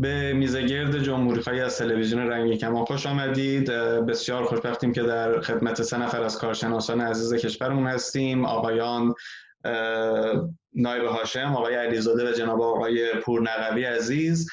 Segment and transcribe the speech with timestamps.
[0.00, 3.70] به میزگرد جمهوری خواهی از تلویزیون رنگی کمان خوش آمدید.
[4.08, 8.44] بسیار خوشبختیم که در خدمت سه نفر از کارشناسان عزیز کشورمون هستیم.
[8.44, 9.14] آقایان
[10.74, 14.48] نایب هاشم آقای علیزاده و جناب آقای پورنقوی عزیز.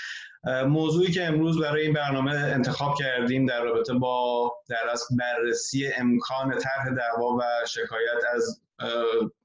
[0.67, 6.57] موضوعی که امروز برای این برنامه انتخاب کردیم در رابطه با در از بررسی امکان
[6.57, 8.61] طرح دعوا و شکایت از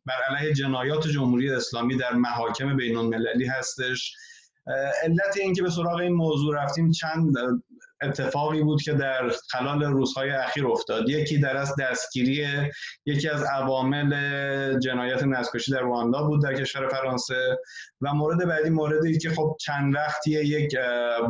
[0.07, 4.17] بر علیه جنایات جمهوری اسلامی در محاکم بین المللی هستش.
[5.03, 7.37] علت اینکه به سراغ این موضوع رفتیم چند
[8.03, 11.09] اتفاقی بود که در خلال روزهای اخیر افتاد.
[11.09, 12.47] یکی در از دستگیری
[13.07, 17.59] یکی از عوامل جنایت نسکشی در رواندا بود در کشور فرانسه
[18.01, 20.77] و مورد بعدی موردی که خب چند وقتی یک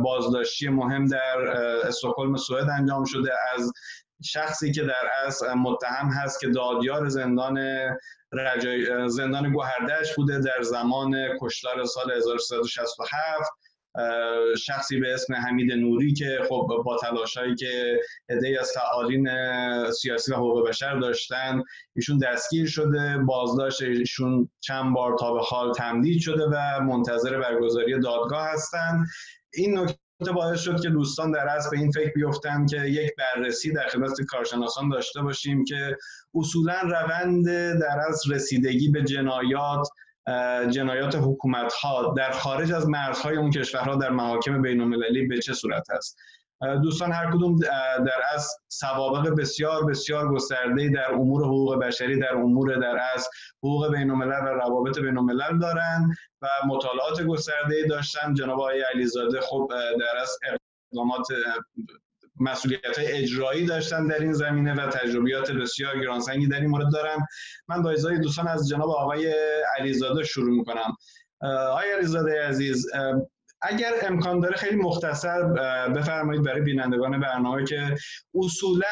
[0.03, 1.39] بازداشتی مهم در
[1.87, 3.71] استکهلم سوئد انجام شده از
[4.23, 7.59] شخصی که در از متهم هست که دادیار زندان
[8.33, 13.51] رجای زندان گوهردش بوده در زمان کشتار سال 1367
[14.57, 19.29] شخصی به اسم حمید نوری که خب با تلاشایی که عده از فعالین
[19.91, 21.63] سیاسی و حقوق بشر داشتن
[21.95, 27.99] ایشون دستگیر شده بازداشت ایشون چند بار تا به حال تمدید شده و منتظر برگزاری
[27.99, 29.07] دادگاه هستند
[29.53, 29.97] این نکته
[30.29, 34.21] باعث شد که دوستان در اصل به این فکر بیفتن که یک بررسی در خدمت
[34.21, 35.97] کارشناسان داشته باشیم که
[36.35, 37.45] اصولا روند
[37.79, 39.87] در از رسیدگی به جنایات
[40.69, 45.53] جنایات حکومت ها در خارج از مرزهای اون کشورها در محاکم بین المللی به چه
[45.53, 46.17] صورت است؟
[46.61, 47.59] دوستان هر کدوم
[48.05, 53.91] در از سوابق بسیار بسیار گسترده در امور حقوق بشری در امور در از حقوق
[53.91, 58.33] بین الملل و روابط بین الملل دارند و مطالعات گسترده داشتن.
[58.33, 60.37] جناب آقای علیزاده خب در از
[60.91, 61.27] اقدامات
[62.39, 67.27] مسئولیت اجرایی داشتن در این زمینه و تجربیات بسیار گرانسنگی در این مورد دارم
[67.67, 69.33] من با دوستان از جناب آقای
[69.77, 70.97] علیزاده شروع می‌کنم.
[71.41, 72.87] آقای علیزاده عزیز
[73.61, 75.43] اگر امکان داره خیلی مختصر
[75.87, 77.95] بفرمایید برای بینندگان برنامه که
[78.35, 78.85] اصولا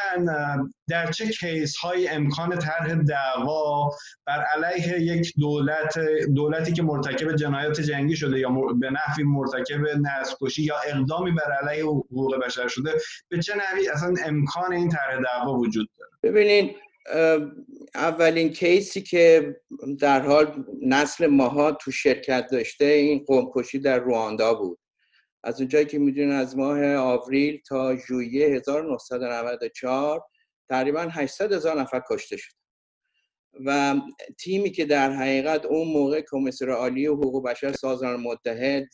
[0.88, 3.90] در چه کیس های امکان طرح دعوا
[4.26, 5.98] بر علیه یک دولت
[6.34, 8.50] دولتی که مرتکب جنایات جنگی شده یا
[8.80, 12.92] به نحوی مرتکب نسل‌کشی یا اقدامی بر علیه حقوق بشر شده
[13.28, 16.76] به چه نحوی اصلا امکان این طرح دعوا وجود داره؟ ببینید
[17.94, 19.56] اولین کیسی که
[20.00, 24.78] در حال نسل ماها تو شرکت داشته این قومکشی در رواندا بود.
[25.44, 30.22] از اونجایی که می‌دونین از ماه آوریل تا ژوئیه 1994
[30.68, 32.52] تقریبا 800 هزار نفر کشته شد.
[33.64, 34.00] و
[34.38, 38.88] تیمی که در حقیقت اون موقع کمیسر عالی حقوق بشر سازمان متحد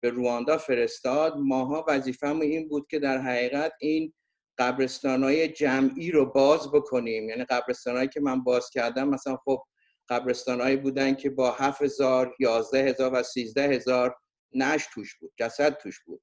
[0.00, 4.12] به رواندا فرستاد ماها وظیفه‌مون این بود که در حقیقت این
[4.60, 7.28] قبرستان های جمعی رو باز بکنیم.
[7.28, 9.62] یعنی قبرستان که من باز کردم مثلا خب
[10.08, 14.16] قبرستان هایی بودن که با 7000 11000 و 13000
[14.52, 16.22] نش توش بود جسد توش بود.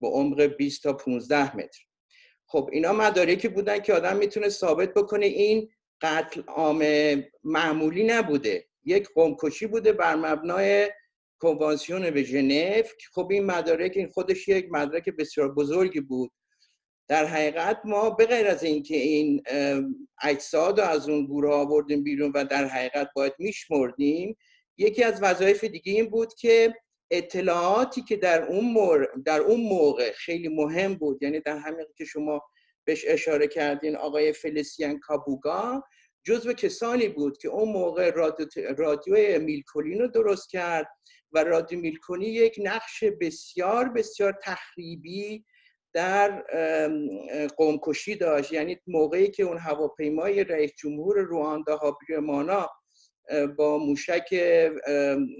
[0.00, 1.80] با عمق 20 تا 15 متر.
[2.46, 5.70] خب اینا مدارکی بودن که آدم می‌تونه ثابت بکنه این
[6.00, 6.84] قتل عام
[7.44, 8.68] معمولی نبوده.
[8.84, 10.90] یک قومکشی بوده بر مبنای
[11.38, 12.82] کنوانسیون به ژنو
[13.14, 16.32] خب این مدارک این خودش یک مدرک بسیار بزرگی بود.
[17.08, 19.42] در حقیقت ما به غیر از اینکه این
[20.22, 24.36] اجساد رو از اون گروه آوردیم بیرون و در حقیقت باید میشمردیم
[24.78, 26.74] یکی از وظایف دیگه این بود که
[27.10, 32.42] اطلاعاتی که در اون, در اون موقع خیلی مهم بود یعنی در همین که شما
[32.84, 35.82] بهش اشاره کردین آقای فلسیان کابوگا
[36.24, 38.46] جزو کسانی بود که اون موقع رادیو,
[38.78, 40.86] رادیو میلکولین رو درست کرد
[41.32, 45.44] و رادیو میلکونی یک نقش بسیار بسیار تخریبی
[45.94, 46.42] در
[47.56, 48.52] قومکشی داشت.
[48.52, 52.70] یعنی موقعی که اون هواپیمای رئیس جمهور رواندا هابیرمانا
[53.56, 54.32] با موشک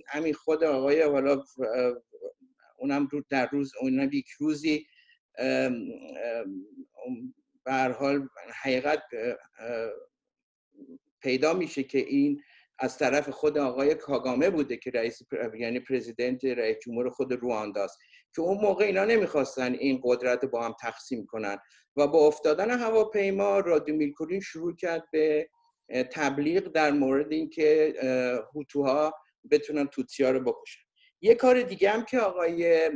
[0.09, 1.43] همین خود آقای حالا
[2.79, 4.87] اونم در روز اونم یک روزی
[7.65, 8.29] به حال
[8.63, 9.03] حقیقت
[11.21, 12.43] پیدا میشه که این
[12.79, 15.23] از طرف خود آقای کاگامه بوده که رئیس
[15.59, 17.99] یعنی پرزیدنت رئیس جمهور خود روانداست
[18.37, 21.59] که اون موقع اینا نمی‌خواستن این قدرت با هم تقسیم کنن.
[21.97, 25.49] و با افتادن هواپیما رادیو میلکولین شروع کرد به
[26.13, 27.95] تبلیغ در مورد اینکه
[28.55, 29.15] هوتوها
[29.51, 30.81] بتونن توتسیا رو بکشن.
[31.21, 32.91] یه کار دیگه هم که آقای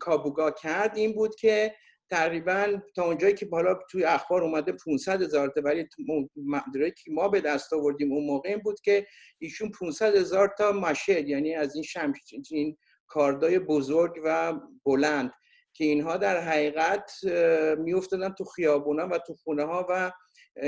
[0.00, 1.74] کابوگا کرد این بود که
[2.10, 5.88] تقریبا تا اونجایی که بالا توی اخبار اومده 500 هزار تا ولی
[7.04, 9.06] که ما به دست آوردیم اون موقع این بود که
[9.38, 12.18] ایشون 500 هزار تا مشهد یعنی از این شمش
[12.50, 12.76] این
[13.08, 14.52] کاردای بزرگ و
[14.84, 15.32] بلند
[15.72, 17.12] که اینها در حقیقت
[17.78, 20.12] میافتادن تو خیابونا و تو خونه ها و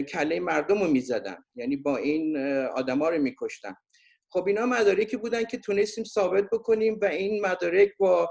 [0.02, 1.44] کله مردم رو می‌زدن.
[1.54, 3.74] یعنی با این آدما رو میکشتن.
[4.32, 8.30] خب اینا مدارکی بودن که تونستیم ثابت بکنیم و این مدارک با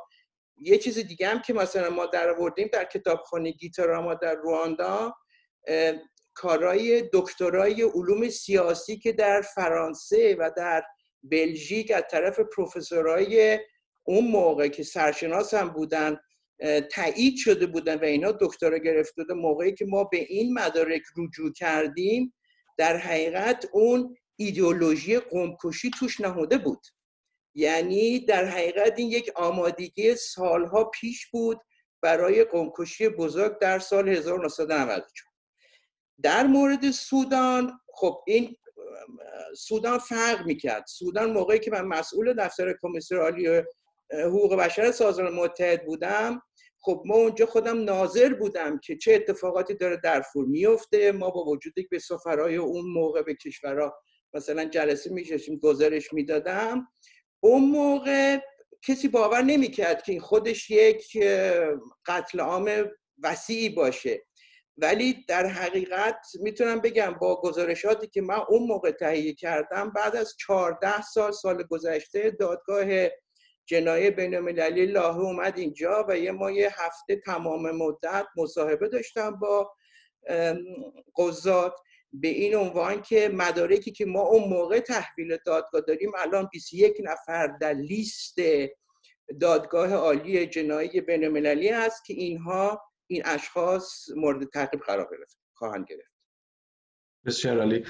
[0.61, 5.13] یه چیز دیگه هم که مثلا ما در آوردیم در کتابخانه گیتاراما در رواندا
[6.33, 10.83] کارای دکترای علوم سیاسی که در فرانسه و در
[11.23, 13.59] بلژیک از طرف پروفسورای
[14.09, 16.19] اون موقع که سرشناس هم بودن
[16.91, 21.51] تایید شده بودن و اینا دکترا گرفته بودن موقعی که ما به این مدارک رجوع
[21.53, 22.33] کردیم
[22.77, 26.87] در حقیقت اون ایدئولوژی قومکشی توش نهوده بود.
[27.55, 31.61] یعنی در حقیقت این یک آمادگی سالها پیش بود
[32.01, 35.03] برای قومکشی بزرگ در سال 1994
[36.21, 38.55] در مورد سودان خب این
[39.57, 40.85] سودان فرق می‌کرد.
[40.87, 43.63] سودان موقعی که من مسئول دفتر کمیسر عالی
[44.11, 46.41] حقوق بشر سازمان متحد بودم
[46.81, 51.11] خب ما اونجا خودم ناظر بودم که چه اتفاقاتی داره در فور میفته.
[51.11, 53.93] ما با وجودی به سفرهای اون موقع به کشورها
[54.33, 56.87] مثلا جلسه میشستیم گزارش می‌دادم
[57.39, 58.37] اون موقع
[58.81, 61.17] کسی باور نمی‌کرد که این خودش یک
[62.05, 62.71] قتل عام
[63.23, 64.25] وسیعی باشه.
[64.77, 70.35] ولی در حقیقت می‌تونم بگم با گزارشاتی که من اون موقع تهیه کردم بعد از
[70.39, 72.85] 14 سال سال گذشته دادگاه
[73.69, 79.31] جنایه بین المللی لاهه اومد اینجا و یه ما یه هفته تمام مدت مصاحبه داشتم
[79.31, 79.75] با
[81.17, 81.75] قضات
[82.13, 87.47] به این عنوان که مدارکی که ما اون موقع تحویل دادگاه داریم الان 21 نفر
[87.47, 88.37] در لیست
[89.41, 95.85] دادگاه عالی جنایی بین المللی هست که اینها این اشخاص مورد تعقیب قرار گرفت خواهند
[95.89, 96.13] گرفت.
[97.25, 97.85] بسیار عالی.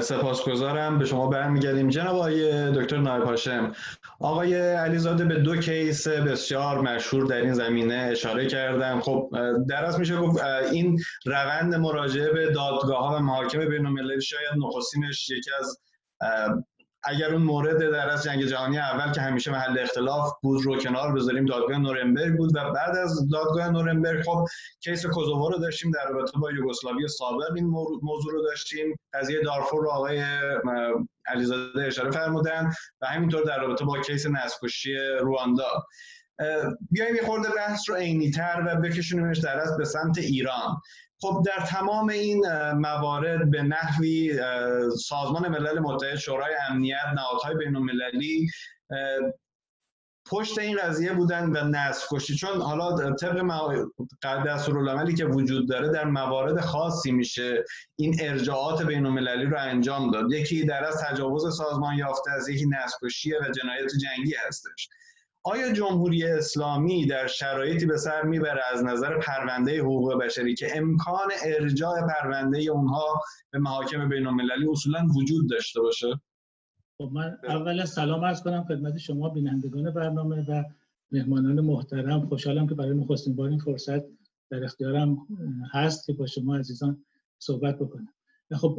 [0.00, 0.98] سپاسگزارم.
[0.98, 1.88] به شما برمیگردیم.
[1.88, 3.72] جناب آقای دکتر نایب هاشم
[4.20, 9.00] آقای علیزاده به دو کیس بسیار مشهور در این زمینه اشاره کردم.
[9.00, 9.30] خب
[9.68, 14.52] در از میشه گفت این روند مراجعه به دادگاه ها و محاکم بین المللی شاید
[14.56, 15.78] نخستینش یکی از
[17.04, 21.12] اگر اون مورد در از جنگ جهانی اول که همیشه محل اختلاف بود رو کنار
[21.12, 24.44] بذاریم دادگاه نورنبرگ بود و بعد از دادگاه نورنبرگ خب
[24.80, 27.66] کیس کوزوو رو داشتیم در رابطه با یوگسلاوی سابق این
[28.02, 28.96] موضوع رو داشتیم.
[29.14, 30.24] قضیه دارفور رو آقای
[31.26, 35.86] علیزاده اشاره فرمودن و همینطور در رابطه با کیس نسکشی رواندا.
[36.90, 40.80] بیایم یه خورده بحث رو عینی‌تر و بکشونیمش در از به سمت ایران.
[41.22, 44.40] خب در تمام این موارد به نحوی
[44.96, 48.50] سازمان ملل متحد شورای امنیت نهادهای بین المللی
[50.26, 52.36] پشت این قضیه بودن و نسل کشی.
[52.36, 53.12] چون حالا
[54.22, 57.64] طبق دستورالعملی که وجود داره در موارد خاصی میشه
[57.96, 60.32] این ارجاعات بین المللی رو انجام داد.
[60.32, 64.88] یکی در از تجاوز سازمان یافته از یکی نسل کشی و جنایت جنگی هستش.
[65.44, 71.28] آیا جمهوری اسلامی در شرایطی به سر می‌بره از نظر پرونده حقوق بشری که امکان
[71.44, 76.20] ارجاع پرونده اونها به محاکم بین المللی اصولا وجود داشته باشه؟
[76.98, 80.62] خب من اول سلام عرض کنم خدمت شما بینندگان برنامه و
[81.10, 82.26] مهمانان محترم.
[82.26, 84.02] خوشحالم که برای نخستین بار این فرصت
[84.50, 85.18] در اختیارم
[85.72, 87.04] هست که با شما عزیزان
[87.38, 88.08] صحبت بکنم.
[88.52, 88.78] خب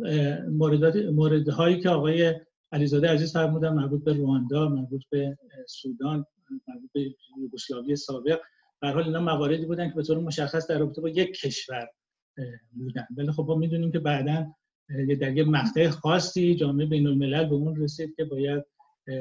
[0.52, 2.36] موردات موردهایی که آقای
[2.72, 5.38] علیزاده عزیز فرمودن مربوط به رواندا مربوط به
[5.68, 6.26] سودان
[6.94, 8.40] به یوگسلاوی سابق
[8.82, 11.90] به حال اینا مواردی بودن که به طور مشخص در رابطه با یک کشور
[12.72, 13.08] بودن.
[13.18, 14.48] ولی خب ما می‌دونیم که بعدا
[15.22, 18.64] در یک مقطع خاصی جامعه بین الملل به اون رسید که باید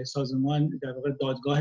[0.04, 1.60] سازمان در واقع دادگاه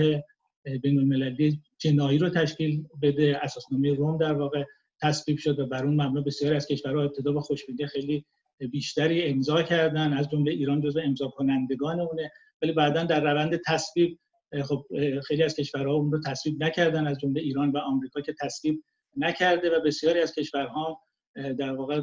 [0.81, 3.39] بین المللی جنایی رو تشکیل بده.
[3.41, 4.63] اساسنامه روم در واقع
[5.01, 8.25] تصویب شد و بر اون مبنا بسیاری از کشورها ابتدا با خوشبینی خیلی
[8.71, 12.31] بیشتری امضا کردن از جمله ایران جزو امضا کنندگان اونه
[12.61, 14.19] ولی بعدا در روند تصویب
[14.63, 14.85] خب
[15.27, 18.83] خیلی از کشورها اون رو تصویب نکردن از جمله ایران و آمریکا که تصویب
[19.17, 21.01] نکرده و بسیاری از کشورها
[21.35, 22.01] در واقع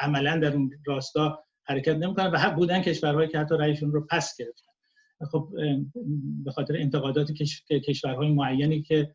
[0.00, 4.36] عملا در اون راستا حرکت نمی‌کنن و حق بودن کشورهایی که حتی رأیشون رو پس
[4.38, 4.72] گرفتن.
[5.30, 5.48] خب
[6.44, 7.34] به خاطر انتقاداتی
[7.68, 9.14] که کشورهای معینی که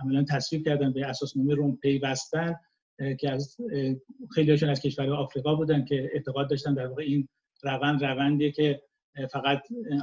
[0.00, 2.56] عملا تصویب کردن به اساسنامه روم پیوستن
[3.20, 3.56] که از
[4.34, 7.28] خیلیشون از کشورهای آفریقا بودن که اعتقاد داشتن در واقع این
[7.62, 8.82] روند روندیه که
[9.32, 9.62] فقط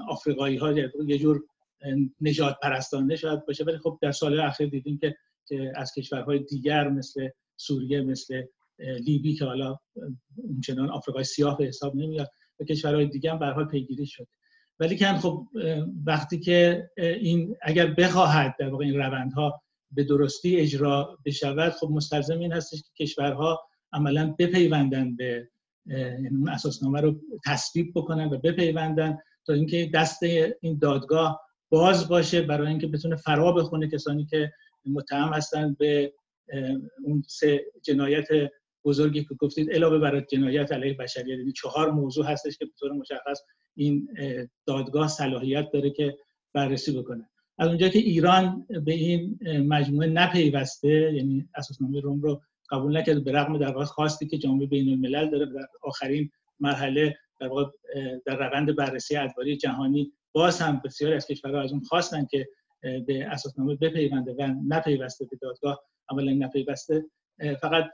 [0.10, 0.72] آفریقایی ها
[1.06, 1.44] یه جور
[2.22, 5.16] نجات پرستانه شاید باشه ولی خب در سال اخیر دیدیم که
[5.76, 8.44] از کشورهای دیگر مثل سوریه مثل
[8.80, 9.78] لیبی که حالا
[10.38, 14.28] اونچنان آفریقای سیاه به حساب نمیاد و کشورهای دیگه هم به پیگیری شده.
[14.80, 15.48] ولی که خب
[16.06, 22.40] وقتی که این اگر بخواهد در واقع این روندها به درستی اجرا بشود خب مستلزم
[22.40, 23.60] این هستش که کشورها
[23.94, 25.50] عملا بپیوندن به
[26.32, 30.24] اون اساسنامه رو تصویب بکنن و بپیوندن تا اینکه دست
[30.62, 34.52] این دادگاه باز باشه برای اینکه بتونه فرا بخونه کسانی که
[34.86, 36.14] متهم هستن به
[37.04, 38.28] اون سه جنایت
[38.86, 41.40] بزرگی که گفتید علاوه بر جنایت علیه بشریت.
[41.40, 43.42] یعنی چهار موضوع هستش که به طور مشخص
[43.76, 44.08] این
[44.66, 46.18] دادگاه صلاحیت داره که
[46.54, 47.30] بررسی بکنه.
[47.58, 53.32] از اونجا که ایران به این مجموعه نپیوسته یعنی اساسنامه روم رو قبول نکرده به
[53.32, 57.66] رغم در واقع خواستی که جامعه بین الملل داره در آخرین مرحله در واقع
[58.26, 62.48] در روند بررسی ادواری جهانی باز هم بسیاری از کشورها از اون خواستن که
[62.82, 67.06] به اساسنامه بپیونده و نپیوسته به دادگاه عملا نپیوسته.
[67.62, 67.86] فقط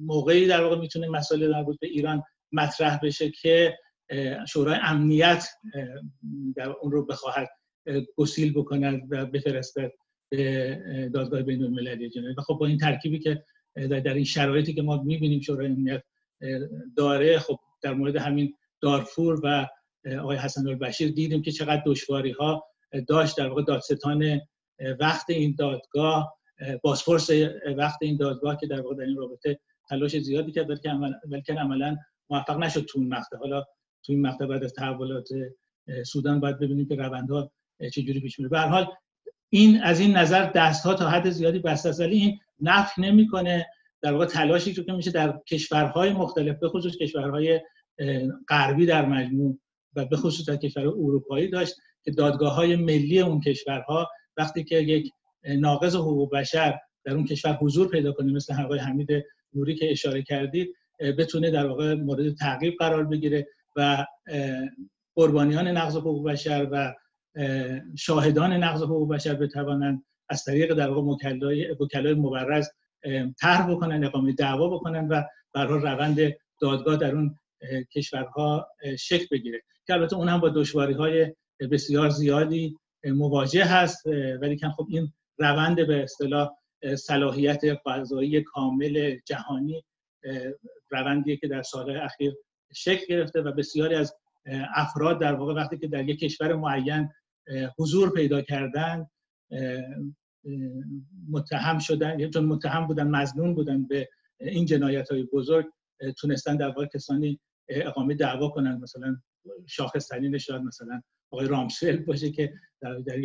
[0.00, 3.78] موقعی در واقع می‌تونه مسائل مربوط به ایران مطرح بشه که
[4.48, 5.48] شورای امنیت
[6.56, 7.48] در اون رو بخواهد
[8.16, 9.90] گسیل بکند و بفرستد
[10.30, 13.44] به دادگاه بین المللی جنایی و خب با این ترکیبی که
[13.74, 16.02] در این شرایطی که ما می‌بینیم شورای امنیت
[16.96, 17.38] داره.
[17.38, 19.68] خب در مورد همین دارفور و
[20.20, 22.64] آقای حسن البشیر دیدیم که چقدر دشواری ها
[23.08, 23.36] داشت.
[23.36, 24.40] در واقع دادستان
[25.00, 26.34] وقت این دادگاه
[26.82, 27.30] بازپرس
[27.76, 31.96] وقت این دادگاه که در واقع در این رابطه تلاش زیادی کرد ولی عملا
[32.30, 33.36] موفق نشد تو این مقطع.
[33.36, 33.64] حالا
[34.04, 35.28] تو این مقطع بعد از تحولات
[36.06, 37.52] سودان باید ببینیم که روندها
[37.92, 38.48] چجوری پیش میره.
[38.48, 38.86] به حال
[39.54, 42.00] این از این نظر دست ها تا حد زیادی بسته است.
[42.00, 43.66] ولی این نفی نمی‌کنه.
[44.02, 47.60] در واقع تلاشی که میشه در کشورهای مختلف به خصوص کشورهای
[48.48, 49.58] غربی در مجموع
[49.96, 54.76] و به خصوص در کشورهای اروپایی داشت که دادگاه های ملی اون کشورها وقتی که
[54.76, 55.10] یک
[55.44, 59.08] ناقض حقوق بشر در اون کشور حضور پیدا کنه مثل آقای حمید
[59.54, 60.74] نوری که اشاره کردید
[61.18, 64.06] بتونه در واقع مورد تعقیب قرار بگیره و
[65.14, 66.94] قربانیان نقض حقوق بشر و
[67.98, 71.00] شاهدان نقض حقوق بشر بتوانند از طریق در واقع
[71.80, 72.68] وکلای مبرز
[73.40, 75.22] طرح بکنن اقامه دعوا بکنن و
[75.52, 76.18] برای روند
[76.60, 77.38] دادگاه در اون
[77.94, 79.62] کشورها شکل بگیره.
[79.86, 81.34] که البته اون هم با دشواری های
[81.70, 84.06] بسیار زیادی مواجه هست
[84.40, 86.50] ولی که خب این روند به اصطلاح
[86.98, 89.84] صلاحیت قضایی کامل جهانی
[90.90, 92.34] روندیه که در سالهای اخیر
[92.74, 94.14] شکل گرفته و بسیاری از
[94.74, 97.08] افراد در واقع وقتی که در یک کشور معین
[97.78, 99.06] حضور پیدا کردن
[101.30, 104.08] متهم شدن یا چون متهم بودن مزنون بودن به
[104.40, 105.66] این جنایت های بزرگ
[106.18, 109.16] تونستن در واقع کسانی اقامه دعوا کنن مثلا
[109.66, 113.16] شاخص ترین شاید مثلا آقای رامسفل باشه که در, در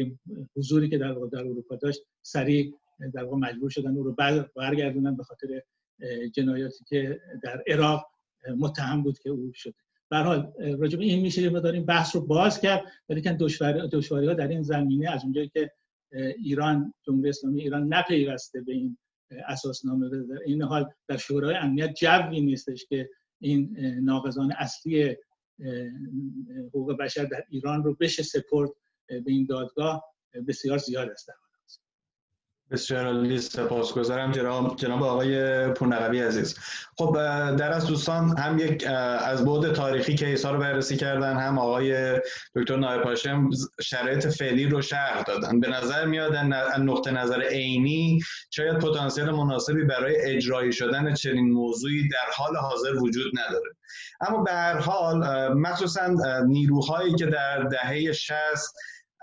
[0.55, 2.73] حضوری که در واقع در اروپا داشت سریع
[3.13, 4.15] در واقع مجبور شدن او رو
[4.55, 5.61] برگردونن به خاطر
[6.33, 8.05] جنایاتی که در عراق
[8.57, 9.86] متهم بود که او شده.
[10.09, 13.33] به حال راجع این میشه ما داریم بحث رو باز کرد ولی که
[13.91, 15.71] دشواری ها در این زمینه از اونجایی که
[16.37, 18.97] ایران جمهوری اسلامی ایران نپیوسته به این
[19.47, 23.09] اساسنامه در این حال در شورای امنیت جوی نیستش که
[23.41, 25.15] این ناقضان اصلی
[26.67, 28.69] حقوق بشر در ایران رو بشه سپورت
[29.07, 30.03] به این دادگاه
[30.47, 31.29] بسیار زیاد است.
[32.71, 36.59] بسیار عالی سپاسگزارم جناب جناب آقای پورنقوی عزیز.
[36.97, 37.13] خب
[37.55, 38.85] در از دوستان هم یک
[39.25, 42.19] از بعد تاریخی کیس ها رو بررسی کردن هم آقای
[42.55, 43.15] دکتر نایب
[43.81, 45.59] شرایط فعلی رو شرح دادن.
[45.59, 46.35] به نظر میاد
[46.79, 48.19] نقطه نظر عینی
[48.49, 53.69] شاید پتانسیل مناسبی برای اجرایی شدن چنین موضوعی در حال حاضر وجود نداره.
[54.21, 55.17] اما به هر حال
[55.53, 56.15] مخصوصا
[56.47, 58.35] نیروهایی که در دهه 60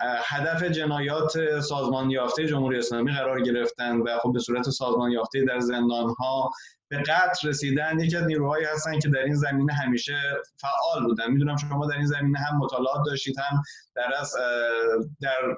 [0.00, 5.60] هدف جنایات سازمان یافته جمهوری اسلامی قرار گرفتن و خب به صورت سازمان یافته در
[5.60, 6.50] زندان ها
[6.88, 10.16] به قتل رسیدن یکی از نیروهایی هستن که در این زمینه همیشه
[10.56, 11.30] فعال بودن.
[11.30, 13.62] می‌دونم شما در این زمینه هم مطالعات داشتید هم
[13.94, 14.10] در
[15.20, 15.56] در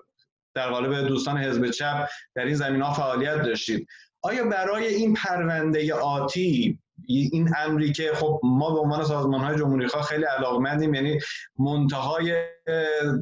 [0.54, 3.88] در قالب دوستان حزب چپ در این زمینه ها فعالیت داشتید.
[4.22, 9.86] آیا برای این پرونده آتی این امری که خب ما به عنوان سازمان های جمهوری
[9.86, 11.18] خواه خیلی علاقمندیم یعنی
[11.58, 12.44] منتهای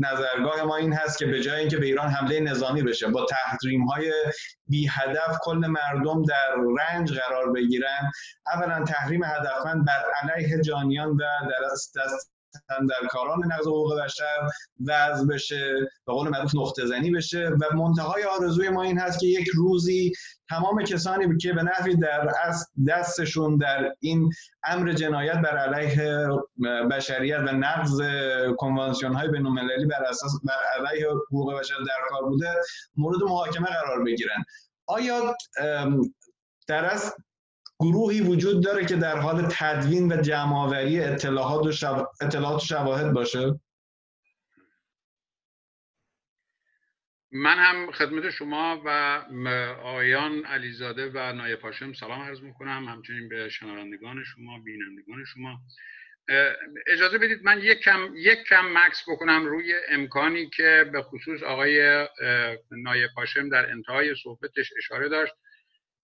[0.00, 3.84] نظرگاه ما این هست که به جای اینکه به ایران حمله نظامی بشه با تحریم
[3.84, 4.12] های
[4.66, 8.10] بی هدف کل مردم در رنج قرار بگیرن.
[8.54, 11.98] اولا تحریم هدفمند بر علیه جانیان و در دست
[13.10, 14.48] کاران نقض حقوق بشر
[14.86, 15.74] وضع بشه
[16.06, 20.12] به قول معروف نقطه زنی بشه و منتهای آرزوی ما این هست که یک روزی
[20.48, 22.28] تمام کسانی که به نحوی در
[22.88, 24.30] دستشون در این
[24.64, 26.28] امر جنایت بر علیه
[26.90, 28.00] بشریت و نقض
[28.58, 29.54] کنوانسیون های بین
[29.88, 32.54] بر اساس بر علیه حقوق بشر در کار بوده
[32.96, 34.44] مورد محاکمه قرار بگیرن
[34.86, 35.34] آیا
[36.66, 37.14] در از
[37.80, 41.00] گروهی وجود داره که در حال تدوین و جمعآوری.
[41.00, 43.60] اطلاعات و شواهد باشه
[47.36, 48.88] من هم خدمت شما و
[49.82, 52.88] آیان علیزاده و نایب هاشم سلام عرض می‌کنم.
[52.88, 55.60] همچنین به شنوندگان شما بینندگان شما.
[56.86, 62.06] اجازه بدید من یک کم یک کم مکس بکنم روی امکانی که به خصوص آقای
[62.70, 65.32] نایب هاشم در انتهای صحبتش اشاره داشت.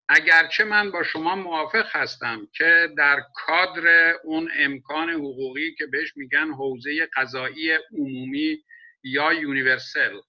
[0.09, 6.51] اگرچه من با شما موافق هستم که در کادر اون امکان حقوقی که بهش میگن
[6.51, 8.65] حوزه قضایی عمومی
[9.03, 10.21] یا یونیورسل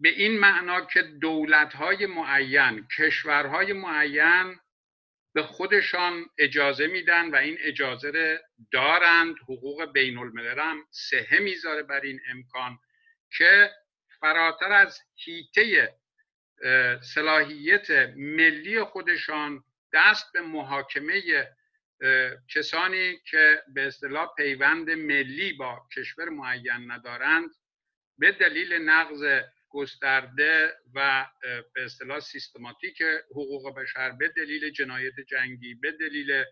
[0.00, 4.58] به این معنا که دولت های معین کشورهای معین
[5.34, 8.40] به خودشان اجازه میدن و این اجازه
[8.72, 9.34] دارند.
[9.42, 12.78] حقوق بین الملل هم سهه می‌ذاره بر این امکان
[13.38, 13.70] که
[14.20, 15.94] فراتر از هیته
[17.14, 21.22] صلاحیت ملی خودشان دست به محاکمه
[22.54, 27.50] کسانی که به اصطلاح پیوند ملی با کشور معین ندارند
[28.18, 31.26] به دلیل نقض گسترده و
[31.74, 36.44] به اصطلاح سیستماتیک حقوق بشر به دلیل جنایت جنگی به دلیل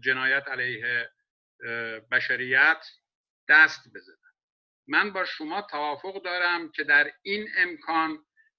[0.00, 1.10] جنایت علیه
[2.10, 2.86] بشریت
[3.48, 4.16] دست بزنن.
[4.88, 8.18] من با شما توافق دارم که در این امکان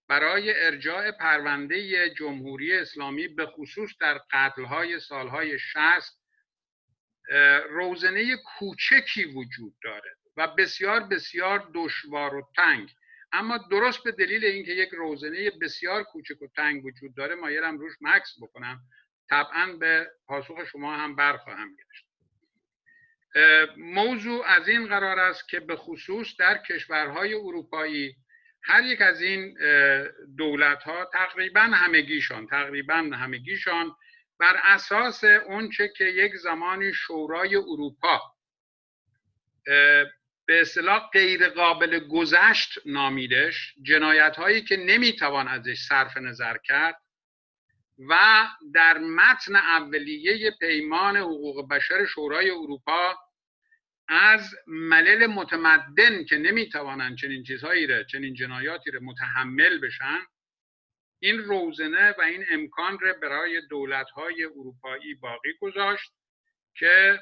[0.10, 6.24] برای ارجاع پرونده جمهوری اسلامی به خصوص در قتلهای سالهای شست
[7.70, 12.94] روزنه کوچکی وجود داره و بسیار بسیار دشوار و تنگ.
[13.32, 17.94] اما درست به دلیل اینکه یک روزنه بسیار کوچک و تنگ وجود داره مایلم روش
[18.02, 18.80] مکس بکنم.
[19.30, 22.08] طبعا به پاسخ شما هم برخواهم گشت.
[23.78, 28.16] موضوع از این قرار است که به خصوص در کشورهای اروپایی
[28.64, 29.58] هر یک از این
[30.38, 33.96] دولت ها تقریبا همگیشان تقریبا همگیشان
[34.40, 38.22] بر اساس اونچه که یک زمانی شورای اروپا
[40.48, 47.02] به اصطلاح غیر قابل گذشت نامیدش جنایت هایی که نمی‌توان ازش صرف نظر کرد
[48.10, 53.16] و در متن اولیه پیمان حقوق بشر شورای اروپا
[54.08, 60.20] از ملل متمدن که نمی‌توانند چنین چیزهایی را چنین جنایاتی را متحمل بشن
[61.20, 66.12] این روزنه و این امکان را برای دولت های اروپایی باقی گذاشت
[66.76, 67.20] که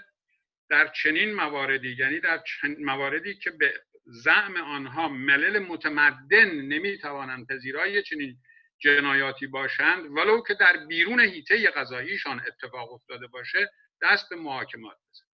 [0.69, 2.43] در چنین مواردی یعنی در
[2.79, 3.73] مواردی که به
[4.05, 8.37] زعم آنها ملل متمدن نمی‌توانند پذیرای چنین
[8.79, 15.25] جنایاتی باشند ولو که در بیرون هیته غذاییشان اتفاق افتاده باشه دست به محاکمات بزن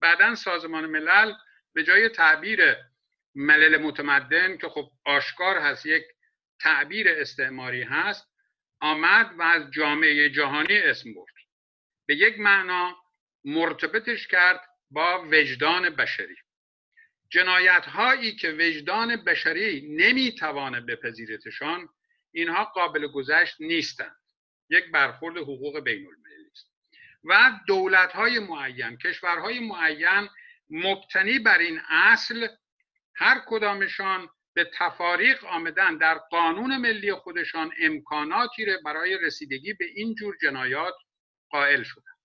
[0.00, 1.32] بعدا سازمان ملل
[1.72, 2.76] به جای تعبیر
[3.34, 6.04] ملل متمدن که خب آشکار هست یک
[6.60, 8.26] تعبیر استعماری هست
[8.80, 11.34] آمد و از جامعه جهانی اسم برد.
[12.06, 12.96] به یک معنا
[13.44, 16.36] مرتبطش کرد با وجدان بشری.
[17.30, 21.88] جنایت هایی که وجدان بشری نمی‌توانه بپذیرتشان
[22.32, 24.16] اینها قابل گذشت نیستند.
[24.70, 26.70] یک برخورد حقوق بین المللی است.
[27.24, 30.28] و دولت های معین کشورهای معین
[30.70, 32.48] مبتنی بر این اصل
[33.14, 40.14] هر کدامشان به تفاریق آمدن در قانون ملی خودشان امکاناتی را برای رسیدگی به این
[40.14, 40.94] جور جنایات
[41.50, 42.19] قائل شدن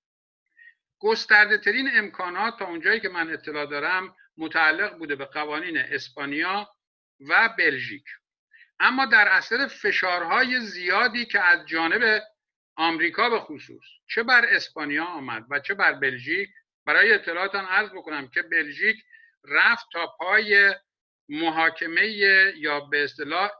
[1.05, 6.69] گسترده ترین امکانات تا اونجایی که من اطلاع دارم متعلق بوده به قوانین اسپانیا
[7.29, 8.05] و بلژیک.
[8.79, 12.21] اما در اثر فشارهای زیادی که از جانب
[12.75, 16.49] آمریکا به خصوص چه بر اسپانیا آمد و چه بر بلژیک
[16.85, 18.97] برای اطلاعاتان عرض بکنم که بلژیک
[19.43, 20.75] رفت تا پای
[21.29, 22.07] محاکمه
[22.57, 23.51] یا به اصطلاح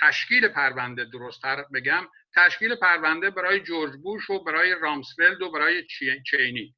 [0.00, 5.86] تشکیل پرونده درستتر بگم تشکیل پرونده برای جورج بوش و برای رامسفلد و برای
[6.30, 6.74] چینی.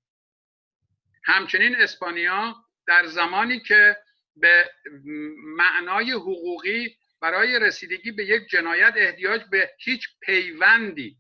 [1.25, 3.97] همچنین اسپانیا در زمانی که
[4.37, 4.71] به
[5.37, 11.17] معنای حقوقی برای رسیدگی به یک جنایت احتیاج به هیچ پیوندی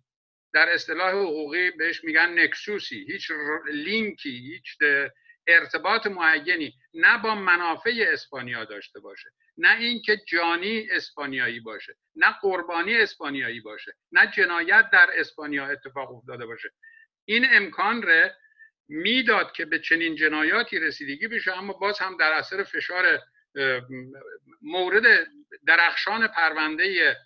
[0.52, 3.30] در اصطلاح حقوقی بهش میگن نکسوسی هیچ
[3.72, 4.78] لینکی هیچ
[5.46, 9.30] ارتباط معینی نه با منافع اسپانیا داشته باشه.
[9.58, 16.46] نه اینکه جانی اسپانیایی باشه نه قربانی اسپانیایی باشه نه جنایت در اسپانیا اتفاق افتاده
[16.46, 16.70] باشه.
[17.24, 18.34] این امکان ره
[18.88, 23.20] می‌داد که به چنین جنایاتی رسیدگی بشه اما باز هم در اثر فشار
[24.62, 25.26] مورد
[25.66, 27.16] درخشان پرونده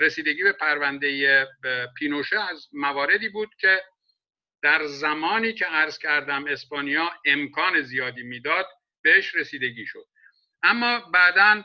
[0.00, 1.48] رسیدگی به پرونده
[1.96, 3.82] پینوشه از مواردی بود که
[4.62, 8.66] در زمانی که عرض کردم اسپانیا امکان زیادی می‌داد
[9.02, 10.06] بهش رسیدگی شد.
[10.62, 11.64] اما بعدا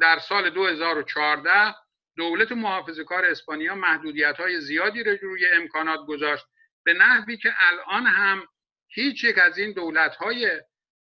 [0.00, 1.74] در سال 2014
[2.16, 6.44] دولت محافظه کار اسپانیا محدودیت های زیادی رو روی امکانات گذاشت.
[6.84, 8.46] به نحوی که الان هم
[8.88, 10.50] هیچ یک از این دولت های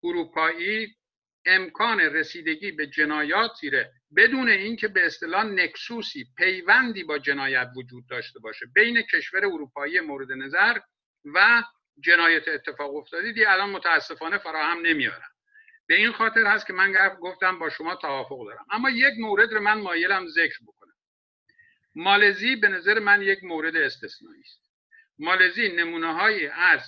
[0.04, 0.96] اروپایی
[1.46, 3.84] امکان رسیدگی به جنایاتی رو
[4.16, 8.66] بدون اینکه به اصطلاح نکسوسی پیوندی با جنایت وجود داشته باشه.
[8.76, 10.80] بین کشور اروپایی مورد نظر
[11.26, 11.64] و
[12.00, 15.31] جنایت اتفاق افتادی دی الان متاسفانه فراهم نمیارم
[15.88, 18.66] به این خاطر هست که من گفتم با شما توافق دارم.
[18.72, 20.94] اما یک مورد رو من مایلم ذکر بکنم.
[21.96, 24.62] مالزی به نظر من یک مورد استثنایی است.
[25.20, 26.82] مالزی نمونه هایی از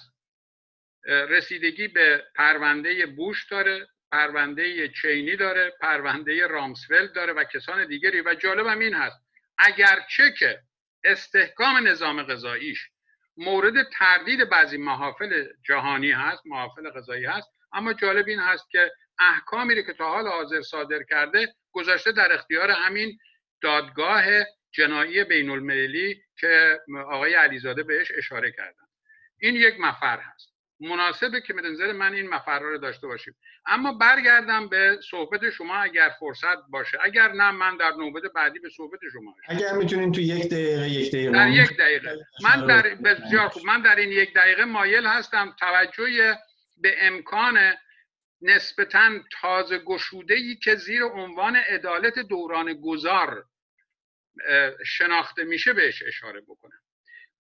[1.06, 8.22] رسیدگی به پرونده بوش داره پرونده چینی داره پرونده رامسفلد داره و کسان دیگری.
[8.22, 9.18] و جالبم این هست
[9.58, 10.60] اگرچه که
[11.04, 12.90] استحکام نظام غذاییش
[13.38, 19.84] مورد تردید بعضی محافل جهانی هست محافل غذایی هست اما جالب این هست که احکامی
[19.84, 23.18] که تا حال حاضر صادر کرده گذاشته در اختیار همین
[23.62, 24.24] دادگاه
[24.72, 26.80] جنایی بین المللی که
[27.12, 28.86] آقای علیزاده بهش اشاره کردن.
[29.40, 30.54] این یک مفر هست.
[30.80, 33.36] مناسبه که به نظر من این مفر رو داشته باشیم.
[33.66, 36.98] اما برگردم به صحبت شما اگر فرصت باشه.
[37.02, 41.12] اگر نه من در نوبت بعدی به صحبت شما اگر می‌تونین تو یک دقیقه یک
[41.12, 41.32] دقیقه.
[41.32, 42.18] در یک دقیقه.
[42.44, 43.66] من در بسیار خوب.
[43.66, 45.56] من در این یک دقیقه مایل هستم.
[45.60, 46.38] توجه
[46.78, 47.74] به امکان
[48.42, 53.46] نسبتا تازه گشوده ای که زیر عنوان عدالت دوران گذار
[54.86, 56.80] شناخته میشه بهش اشاره بکنم.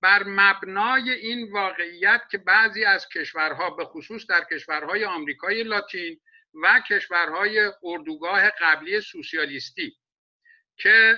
[0.01, 6.19] بر مبنای این واقعیت که بعضی از کشورها به خصوص در کشورهای آمریکای لاتین
[6.63, 9.97] و کشورهای اردوگاه قبلی سوسیالیستی
[10.77, 11.17] که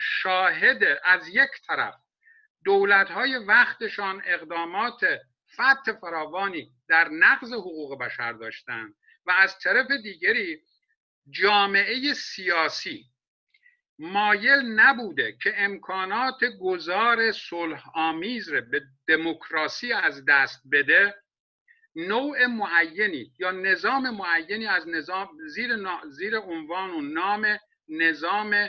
[0.00, 1.94] شاهد از یک طرف
[2.64, 5.00] دولتهای وقتشان اقدامات
[5.56, 8.94] فت فراوانی در نقض حقوق بشر داشتند
[9.26, 10.62] و از طرف دیگری
[11.30, 13.04] جامعه سیاسی
[13.98, 21.14] مایل نبوده که امکانات گذار صلح آمیز رو به دموکراسی از دست بده
[21.96, 25.76] نوع معینی یا نظام معینی از نظام زیر,
[26.08, 28.68] زیر عنوان و نام نظام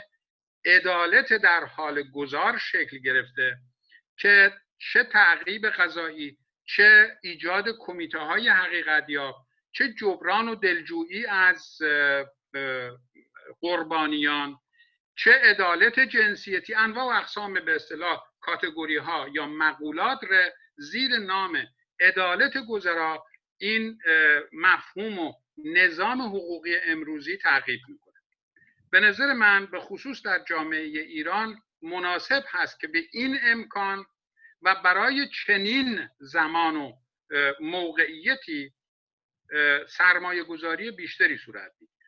[0.64, 3.58] عدالت در حال گذار شکل گرفته
[4.18, 9.06] که چه تعقیب غذایی چه ایجاد کمیته های حقیقت
[9.72, 11.78] چه جبران و دلجویی از
[13.60, 14.58] قربانیان
[15.16, 21.66] چه عدالت جنسیتی انواع و اقسام به اصطلاح کاتگوری ها یا مقولات ر زیر نام
[22.00, 23.24] عدالت گذرا
[23.58, 23.98] این
[24.52, 25.32] مفهوم و
[25.64, 28.14] نظام حقوقی امروزی تعقیب می‌کنه.
[28.90, 34.06] به نظر من به خصوص در جامعه ایران مناسب هست که به این امکان
[34.62, 36.92] و برای چنین زمان و
[37.60, 38.72] موقعیتی
[39.88, 42.02] سرمایه گذاری بیشتری صورت بگیره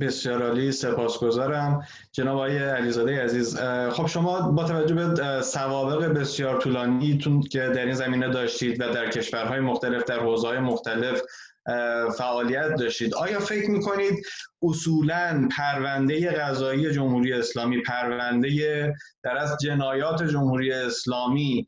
[0.00, 1.86] بسیار عالی سپاسگزارم.
[2.12, 3.60] جناب آقای علیزاده عزیز
[3.92, 9.10] خب شما با توجه به سوابق بسیار طولانیتون که در این زمینه داشتید و در
[9.10, 11.22] کشورهای مختلف در حوزه‌های مختلف
[12.18, 14.26] فعالیت داشتید آیا فکر می‌کنید
[14.62, 21.66] اصولا پرونده قضایی جمهوری اسلامی پرونده در از جنایات جمهوری اسلامی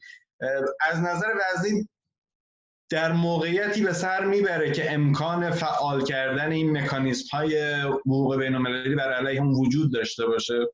[0.80, 1.88] از نظر وزنی
[2.90, 8.94] در موقعیتی به سر می‌بره که امکان فعال کردن این مکانیزم های حقوق بین المللی
[8.94, 10.66] بر علیه هم وجود داشته باشه.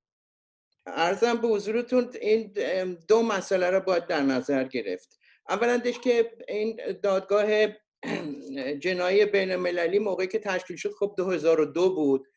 [0.86, 2.52] ارزم به حضورتون این
[3.08, 5.18] دو مسئله رو باید در نظر گرفت.
[5.48, 7.46] اولا که این دادگاه
[8.80, 12.28] جنایی بین المللی موقعی که تشکیل شد خب 2002 بود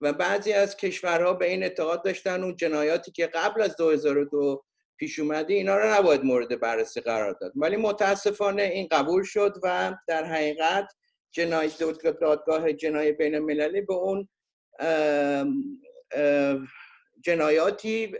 [0.00, 4.64] و بعضی از کشورها به این اعتقاد داشتن اون جنایاتی که قبل از 2002
[4.96, 7.52] پیش اومده اینا رو نباید مورد بررسی قرار داد.
[7.56, 10.88] ولی متاسفانه این قبول شد و در حقیقت
[11.32, 11.70] جنای
[12.20, 14.28] دادگاه جنای بین المللی به اون
[17.24, 18.14] جنایاتی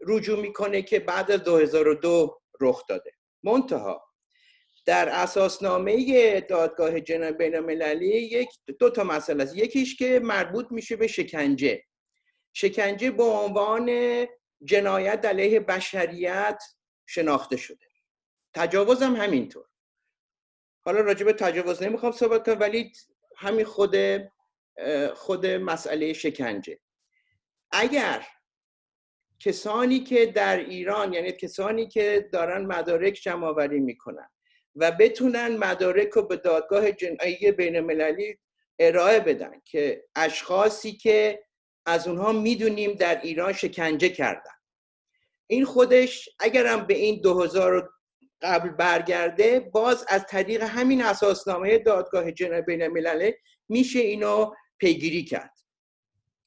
[0.00, 3.10] رجوع می‌کنه که بعد از 2002 رخ داده.
[3.42, 4.04] منتها
[4.86, 9.56] در اساسنامه دادگاه جنای بین المللی یک دو تا مسئله است.
[9.56, 11.82] یکیش که مربوط میشه به شکنجه.
[12.52, 13.88] شکنجه به عنوان
[14.64, 16.62] جنایت علیه بشریت
[17.06, 17.86] شناخته شده.
[18.54, 19.64] تجاوز هم همینطور.
[20.84, 22.92] حالا راجع به تجاوز نمی‌خوام صحبت کنم ولی
[23.36, 23.96] همین خود
[25.14, 26.78] خود مسئله شکنجه.
[27.70, 28.26] اگر
[29.38, 34.30] کسانی که در ایران یعنی کسانی که دارن مدارک جمع آوری می‌کنن
[34.76, 38.38] و بتونن مدارک رو به دادگاه جنایی بین المللی
[38.78, 41.44] ارائه بدن که اشخاصی که
[41.88, 44.50] از اونها می‌دونیم در ایران شکنجه کردن.
[45.46, 47.90] این خودش اگرم به این 2000
[48.42, 53.30] قبل برگرده باز از طریق همین اساسنامه دادگاه جنای بین الملل
[53.68, 55.58] میشه اینو پیگیری کرد.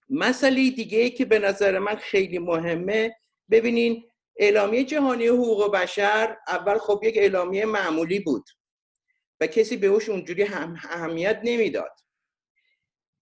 [0.09, 3.15] مسئله دیگه ای که به نظر من خیلی مهمه
[3.51, 4.03] ببینین
[4.37, 8.49] اعلامیه جهانی حقوق بشر اول خب یک اعلامیه معمولی بود
[9.41, 11.91] و کسی بهش اونجوری هم اهمیت نمی‌داد.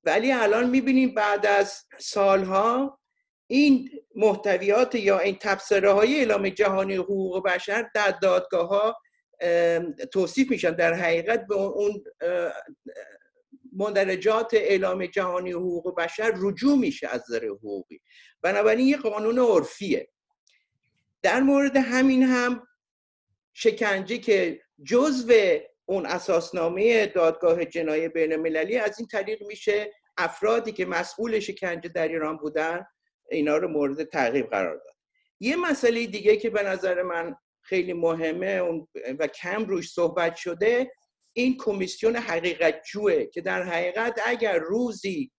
[0.04, 3.00] ولی الان می‌بینیم بعد از سالها
[3.48, 8.96] این محتویات یا این تبصره های اعلام جهانی حقوق بشر در دادگاه ها
[10.14, 10.72] توصیف میشن.
[10.72, 12.04] در حقیقت به اون
[13.74, 18.02] مندرجات اعلام جهانی حقوق بشر رجوع میشه از نظر حقوقی.
[18.42, 20.10] بنابراین یه قانون عرفیه.
[21.22, 22.68] در مورد همین هم
[23.54, 25.34] شکنجه که جزو
[25.90, 32.08] اون اساسنامه دادگاه جنایی بین المللی از این طریق میشه افرادی که مسئول شکنجه در
[32.08, 32.86] ایران بودن
[33.32, 34.96] اینا رو مورد تعقیب قرار داد.
[35.40, 38.62] یه مسئله دیگه که به نظر من خیلی مهمه
[39.20, 40.92] و کم روش صحبت شده
[41.34, 45.32] این کمیسیون حقیقت جوه که در حقیقت اگر روزی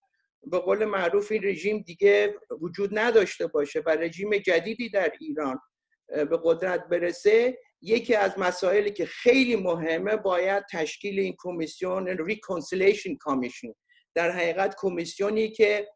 [0.42, 5.60] به قول معروف این رژیم دیگه وجود نداشته باشه و رژیم جدیدی در ایران
[6.08, 13.72] به قدرت برسه یکی از مسائلی که خیلی مهمه باید تشکیل این کمیسیون reconciliation commission
[14.14, 15.88] در حقیقت کمیسیونی که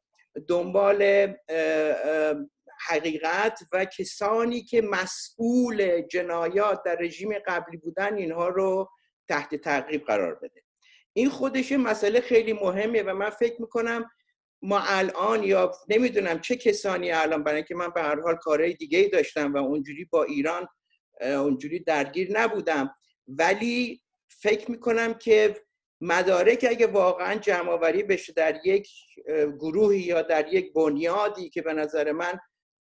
[0.48, 1.28] دنبال
[2.88, 8.90] حقیقت و کسانی که مسئول جنایات در رژیم قبلی بودن اینها رو
[9.28, 10.62] تحت تعقیب قرار بده.
[11.12, 14.10] این خودش مسئله خیلی مهمه و من فکر می‌کنم
[14.62, 18.98] ما الان یا نمی‌دونم چه کسانی الان برای اینکه من به هر حال کارهای دیگه
[18.98, 20.68] ای داشتم و اونجوری با ایران
[21.20, 22.94] اونجوری درگیر نبودم.
[23.28, 25.56] ولی فکر می‌کنم که
[26.00, 28.88] مدارک اگه واقعا جمع بشه در یک
[29.58, 32.38] گروهی یا در یک بنیادی که به نظر من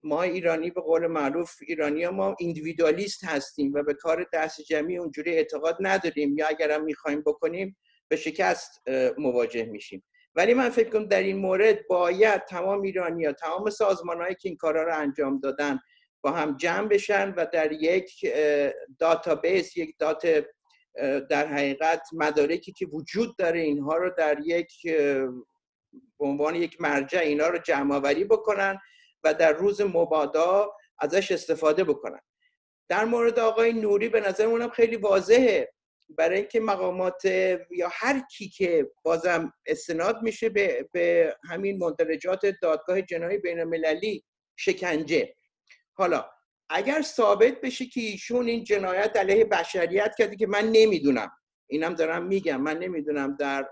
[0.03, 4.97] ما ایرانی به قول معروف ایرانی ها ما اندیویدوالیست هستیم و به کار دست جمعی
[4.97, 8.81] اونجوری اعتقاد نداریم یا اگرم می‌خوایم بکنیم به شکست
[9.17, 10.03] مواجه میشیم.
[10.35, 14.49] ولی من فکر کنم در این مورد باید تمام ایرانی ها تمام سازمان هایی که
[14.49, 15.79] این کارا رو انجام دادن
[16.21, 18.25] با هم جمع بشن و در یک
[18.99, 20.45] database یک data
[21.29, 24.87] در حقیقت مدارکی که وجود داره اینها رو در یک
[26.19, 28.79] به عنوان یک مرجع اینا رو جمع آوری بکنن
[29.23, 32.19] و در روز مبادا ازش استفاده بکنن.
[32.89, 35.73] در مورد آقای نوری به نظر خیلی واضحه.
[36.17, 37.25] برای اینکه مقامات
[37.71, 44.25] یا هر کی که بازم استناد میشه به, به همین مندرجات دادگاه جنایی بین المللی
[44.55, 45.35] شکنجه.
[45.99, 46.25] حالا
[46.69, 51.31] اگر ثابت بشه که ایشون این جنایت علیه بشریت کرده که من نمی‌دونم
[51.67, 53.69] اینم دارم میگم من نمی‌دونم در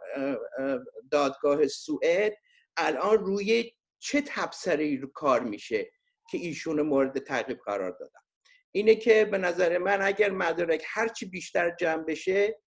[1.11, 2.33] دادگاه سوئد
[2.77, 5.91] الان روی چه تبصره رو کار میشه
[6.31, 8.19] که ایشون مورد تعقیب قرار دادن.
[8.71, 12.59] اینه که به نظر من اگر مدارک هرچی بیشتر جمع بشه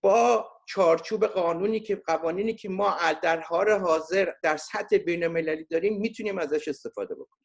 [0.00, 6.00] با چارچوب قانونی که قوانینی که ما در حال حاضر در سطح بین المللی داریم
[6.00, 7.43] می‌تونیم ازش استفاده بکنیم.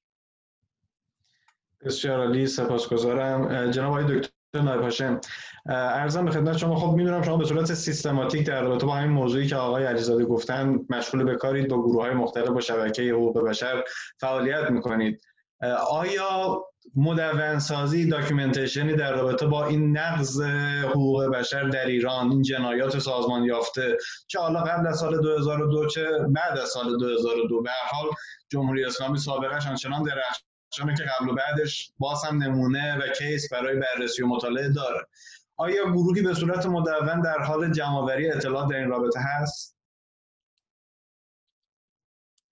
[1.86, 3.72] بسیار عالی سپاسگزارم.
[3.72, 5.22] جناب آقای دکتر نایب هاشم
[5.66, 9.48] ارزم به خدمت شما خب می‌دونم شما به صورت سیستماتیک در رابطه با همین موضوعی
[9.48, 13.84] که آقای علیزاده گفتن مشغول به کارید با گروه های مختلف با شبکه حقوق بشر
[14.20, 15.22] فعالیت می‌کنید.
[15.90, 16.64] آیا
[16.96, 20.42] مدون سازی documentation ی در رابطه با این نقض
[20.84, 26.08] حقوق بشر در ایران این جنایات سازمان یافته چه حالا قبل از سال 2002 چه
[26.30, 28.10] بعد از سال 2002 به حال
[28.52, 30.04] جمهوری اسلامی سابقه آنچنان
[30.70, 35.08] درخشانه که قبل و بعدش باز هم نمونه و case برای بررسی و مطالعه داره.
[35.58, 39.78] آیا گروهی به صورت مدون در حال جمعآوری اطلاعات در این رابطه هست؟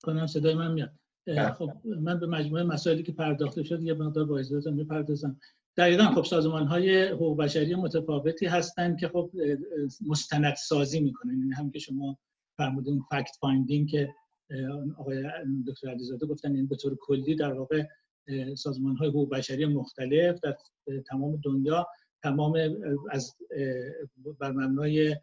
[0.03, 0.91] کنم صدای من میاد.
[1.27, 1.51] بله.
[1.51, 5.39] خب من به مجموعه مسائلی که پرداخته شد یه مقدار با اجازهتون می‌پردازم
[5.77, 9.31] دقیقا خب سازمان های حقوق بشری متفاوتی هستند که خب
[10.07, 11.31] مستند سازی می‌کنن.
[11.31, 12.17] این یعنی هم که شما
[12.57, 14.13] فرمودین fact finding که
[14.97, 15.23] آقای
[15.67, 17.83] دکتر علیزاده گفتن این به طور کلی در واقع
[18.55, 20.55] سازمان های حقوق بشری مختلف در
[21.09, 21.87] تمام دنیا
[22.23, 22.53] تمام
[23.11, 23.35] از
[24.39, 25.15] بر مبنای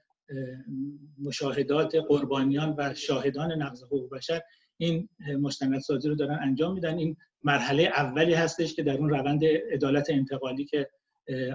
[1.23, 4.40] مشاهدات قربانیان و شاهدان نقض حقوق بشر
[4.77, 5.09] این
[5.40, 6.99] مستندسازی رو دارن انجام میدن.
[6.99, 10.88] این مرحله اولی هستش که در اون روند عدالت انتقالی که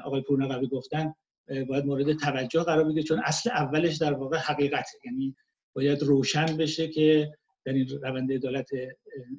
[0.04, 1.14] آقای پورنقوی گفتن
[1.68, 4.98] باید مورد توجه قرار بگیره چون اصل اولش در واقع حقیقته.
[5.06, 5.36] یعنی
[5.74, 7.32] باید روشن بشه که
[7.70, 8.70] در این روند عدالت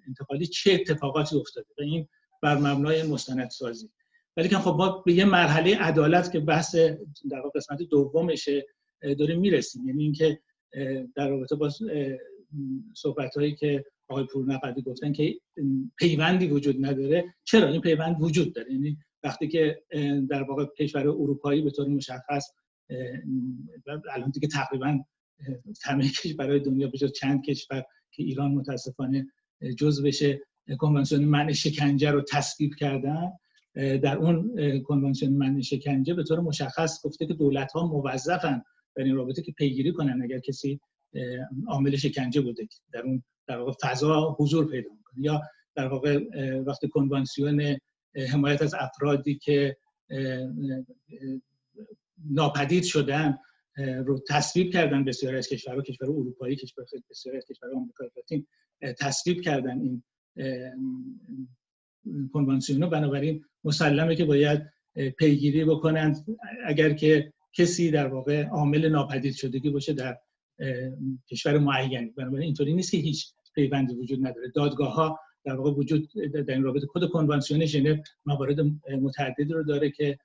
[0.08, 2.08] انتقالی چه اتفاقاتی افتاده این
[2.42, 3.90] بر مبنای مستندسازی.
[4.36, 6.74] ولی که خب ما به یه مرحله عدالت که بحث
[7.30, 8.66] در قسمت دومشه
[9.18, 9.88] داریم می‌رسیم.
[9.88, 10.40] یعنی اینکه
[11.16, 11.70] در رابطه با
[12.94, 15.34] صحبت هایی که آقای پورنقدی گفتن که
[15.98, 17.34] پیوندی وجود نداره.
[17.44, 18.72] چرا؟ این پیوند وجود داره.
[18.72, 19.82] یعنی وقتی که
[20.30, 22.50] در واقع کشور اروپایی به طور مشخص
[24.14, 24.98] الان دیگه تقریبا
[25.82, 27.84] همه کشورهای دنیا به چند کشور
[28.20, 29.26] که ایران متاسفانه
[29.78, 30.40] جز بشه
[30.78, 33.32] کنوانسیون منع شکنجه رو تصویب کردن
[33.74, 38.62] در اون کنوانسیون منع شکنجه به طور مشخص گفته که دولت ها موظفن
[38.96, 40.80] در این رابطه که پیگیری کنن اگر کسی
[41.68, 45.24] عامل شکنجه بوده در اون در واقع فضا حضور پیدا می‌کنه.
[45.24, 45.42] یا
[45.74, 46.18] در واقع
[46.66, 47.76] وقتی کنوانسیون
[48.32, 49.76] حمایت از افرادی که
[52.30, 53.38] ناپدید شدن
[53.76, 58.46] رو تصویب کردن بسیاری از کشورها کشور اروپایی کشور بسیاری از کشور آمریکا لاتین
[58.98, 60.02] تصویب کردن این
[62.32, 64.62] کنوانسیون بنابراین مسلمه که باید
[65.18, 66.26] پیگیری بکنند.
[66.64, 70.18] اگر که کسی در واقع عامل ناپدید شدگی باشه در
[71.30, 72.06] کشور معینی.
[72.06, 74.48] بنابراین اینطوری نیست که هیچ پیوندی وجود نداره.
[74.54, 78.60] دادگاه ها در واقع وجود در این رابطه کد کنوانسیون ژنو موارد
[79.02, 80.18] متعددی رو داره که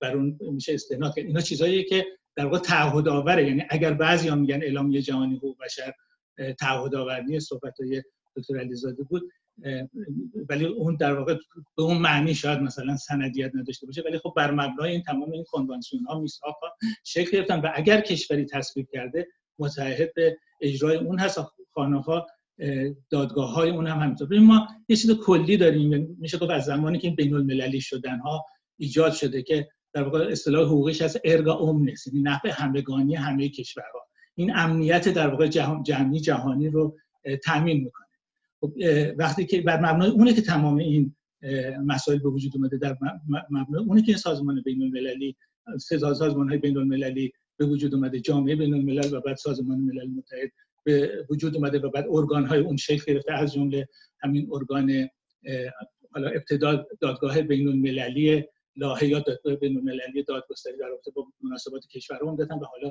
[0.00, 1.26] بر اون میشه استناد کرد.
[1.26, 5.56] اینا چیزاییه که در واقع تعهد آوره یعنی اگر بعضی ها میگن اعلامیه جهانی حقوق
[5.64, 5.92] بشر
[6.58, 8.02] تعهد آوری صحبت های
[8.36, 9.22] دکتر علیزاده بود
[10.48, 11.34] ولی اون در واقع
[11.76, 14.02] به اون معنی شاید مثلا سندیت نداشته باشه.
[14.06, 16.58] ولی خب بر مبنای این تمام این کنوانسیون ها میثاق
[17.04, 19.26] شکل گرفتن و اگر کشوری تصویب کرده
[19.58, 21.40] متعهد به اجرای اون هست.
[21.74, 22.26] خانه ها
[23.10, 24.38] دادگاه های اون هم همینطور.
[24.38, 26.16] ما یه چیز کلی داریم.
[26.20, 28.44] میشه گفت از زمانی که این بین المللی شدن ها
[28.76, 34.08] ایجاد شده که در واقع اصطلاح حقوقیش از ارگا اومنس یعنی نفع همگانی همه کشورها.
[34.34, 36.96] این امنیت در واقع جهانی جهانی رو
[37.44, 38.06] تامین می‌کنه.
[38.60, 38.72] خب
[39.18, 41.16] وقتی که بر مبنای اونه که تمام این
[41.86, 42.96] مسائل به وجود اومده در
[43.50, 45.36] مبنای اونه که این سازمان بین المللی
[45.78, 50.50] سازمان های بین المللی به وجود اومده جامعه بین الملل و بعد سازمان ملل متحد
[50.84, 53.32] به وجود اومده و بعد ارگان های اون شکل گرفته.
[53.32, 53.88] از جمله
[54.20, 55.08] همین ارگان
[56.12, 58.44] حالا ابتدا دادگاه بین المللی
[58.76, 62.90] لاهه یا دادگاه بین المللی دادگستری در رابطه با مناسبات کشورها دادن و حالا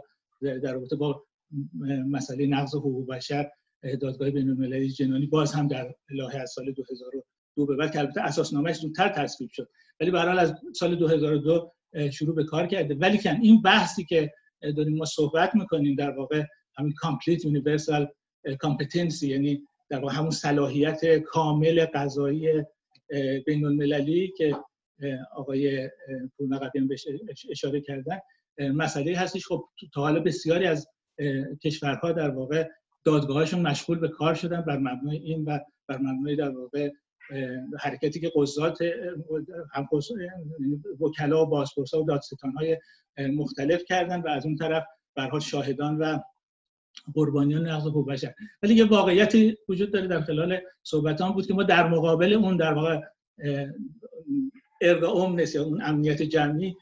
[0.59, 1.25] در رابطه با
[2.07, 3.51] مسئله نقض حقوق بشر
[4.01, 8.21] دادگاه بین المللی جنایی باز هم در لاهه از سال 2002 به بعد که البته
[8.21, 9.69] اساسنامه‌اش زودتر تصویب شد
[9.99, 11.73] ولی به از سال 2002
[12.11, 12.95] شروع به کار کرده.
[12.95, 16.43] ولیکن این بحثی که داریم ما صحبت می‌کنیم در واقع
[16.77, 18.07] همین complete universal
[18.59, 22.63] competency یعنی در واقع همون صلاحیت کامل قضایی
[23.45, 24.55] بین المللی که
[25.35, 25.89] آقای
[26.75, 27.07] هم بهش
[27.49, 28.19] اشاره کردن.
[28.59, 30.87] مسئله هستش خب تا حالا بسیاری از
[31.63, 32.69] کشورها در واقع
[33.03, 36.91] دادگاهشون مشغول به کار شدن بر مبنای این و بر مبنای در واقع
[37.79, 38.77] حرکتی که قضات
[39.73, 39.87] هم
[40.99, 42.77] وکلا و بازپرسا و دادستان های
[43.17, 44.83] مختلف کردن و از اون طرف
[45.15, 46.19] برها شاهدان و
[47.13, 48.33] قربانیان نقض حقوق بشر.
[48.63, 52.73] ولی یه واقعیتی وجود داره در خلال صحبتان بود که ما در مقابل اون در
[52.73, 53.01] واقع
[54.83, 56.75] ارگا اومنس یا اون امنیت جمعی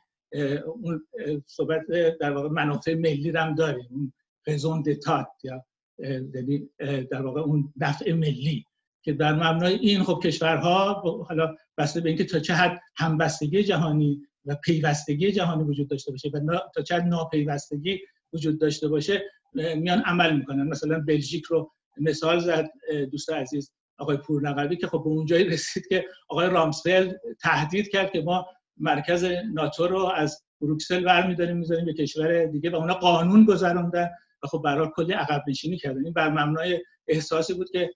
[0.65, 1.07] اون
[1.45, 1.81] صحبت
[2.19, 4.13] در واقع منافع ملی هم داریم اون
[4.47, 5.65] رزون دتات یا
[5.99, 6.69] یعنی
[7.11, 8.65] در واقع اون نفع ملی
[9.03, 10.93] که در مبنای این خب کشورها
[11.27, 16.29] حالا بسته به اینکه تا چه حد همبستگی جهانی و پیوستگی جهانی وجود داشته باشه
[16.33, 17.99] و تا چه حد ناپیوستگی
[18.33, 20.67] وجود داشته باشه میان عمل می‌کنن.
[20.67, 22.69] مثلا بلژیک رو مثال زد
[23.11, 23.71] دوست عزیز.
[23.97, 29.25] آقای پورنقوی که خب به اونجایی رسید که آقای رامسفلد تهدید کرد که ما مرکز
[29.53, 34.09] ناتو رو از بروکسل برمیداریم می‌ذاریم به کشور دیگه و اونا قانون گذروندن
[34.43, 36.03] و خب برای کلی عقب نشینی کردن.
[36.03, 37.93] این بر مبنای احساسی بود که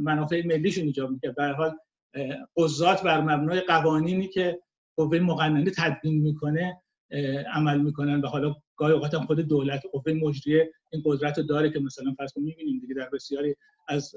[0.00, 1.34] منافع ملیشون ایجاب می‌کرد.
[1.34, 1.76] به حال
[2.56, 4.60] قضات بر مبنای قوانینی که
[4.96, 6.80] قوه مقننه تدوین می‌کنه
[7.54, 11.70] عمل می‌کنن و حالا گاهی اوقات هم خود دولت قوه مجریه این قدرت رو داره
[11.70, 13.56] که مثلا فرض می‌بینیم دیگه در بسیاری
[13.88, 14.14] از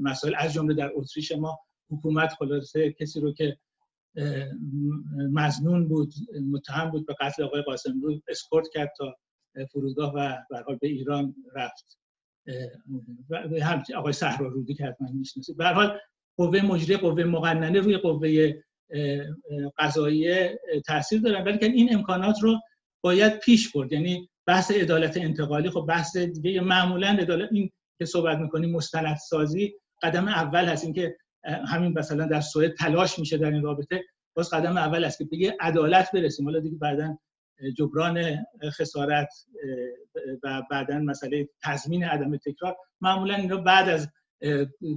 [0.00, 1.58] مسائل از جمله در اتریش ما
[1.90, 3.56] حکومت خلاصه کسی رو که
[5.32, 6.12] مزنون بود
[6.52, 9.16] متهم بود به قتل آقای قاسم رو اسکورت کرد تا
[9.72, 11.98] فرودگاه و به به ایران رفت.
[13.30, 15.56] و هم آقای صحرا رودی که حتما می‌شناسید.
[15.56, 15.98] به حال
[16.36, 18.52] قوه مجری قوه مقننه روی قوه
[19.78, 20.48] قضایی
[20.86, 21.44] تاثیر دارن.
[21.44, 22.60] ولی این امکانات رو
[23.00, 23.92] باید پیش برد.
[23.92, 30.28] یعنی بحث عدالت انتقالی خب بحث دیگه معمولا عدالت این که صحبت می‌کنیم مستندسازی قدم
[30.28, 34.04] اول هست اینکه همین مثلا در سوئد تلاش میشه در این رابطه.
[34.34, 36.46] باز قدم اول است که به عدالت برسیم.
[36.46, 37.18] حالا دیگه بعدا
[37.76, 39.28] جبران خسارت
[40.42, 42.76] و بعدا مسئله تضمین عدم تکرار.
[43.00, 44.08] معمولا اینا بعد از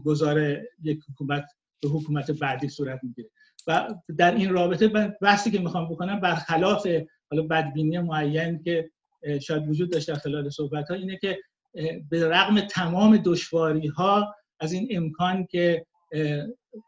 [0.05, 1.45] گذار یک حکومت
[1.81, 3.29] به حکومت بعدی صورت می‌گیره.
[3.67, 4.87] و در این رابطه
[5.21, 6.87] بحثی که می‌خوام بکنم برخلاف
[7.31, 8.91] حالا بدبینی معین که
[9.41, 11.39] شاید وجود داشته در خلال صحبت ها اینه که
[12.09, 15.85] به رغم تمام دشواری ها از این امکان که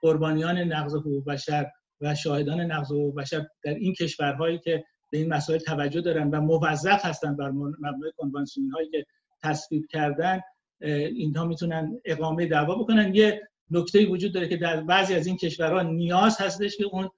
[0.02, 1.66] قربانیان نقض حقوق بشر
[2.02, 6.42] و شاهدان نقض حقوق بشر در این کشورهایی که به این مسائل توجه دارن و
[6.42, 9.06] موظف هستن بر مبنای کنوانسیون هایی که
[9.44, 10.42] تصویب کردن
[10.82, 13.16] اینها می‌تونن اقامه دعوا بکنن.
[13.16, 17.10] یه نکته وجود داره که در بعضی از این کشورها نیاز هستش که اون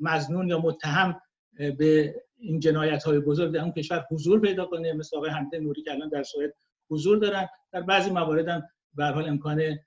[0.00, 1.20] مزنون یا متهم
[1.78, 5.82] به این جنایت های بزرگ در اون کشور حضور پیدا کنه مثل آقای حمید نوری
[5.82, 6.54] که الان در سوئد
[6.90, 7.48] حضور دارن.
[7.72, 8.62] در بعضی موارد هم
[8.94, 9.78] به حال امکان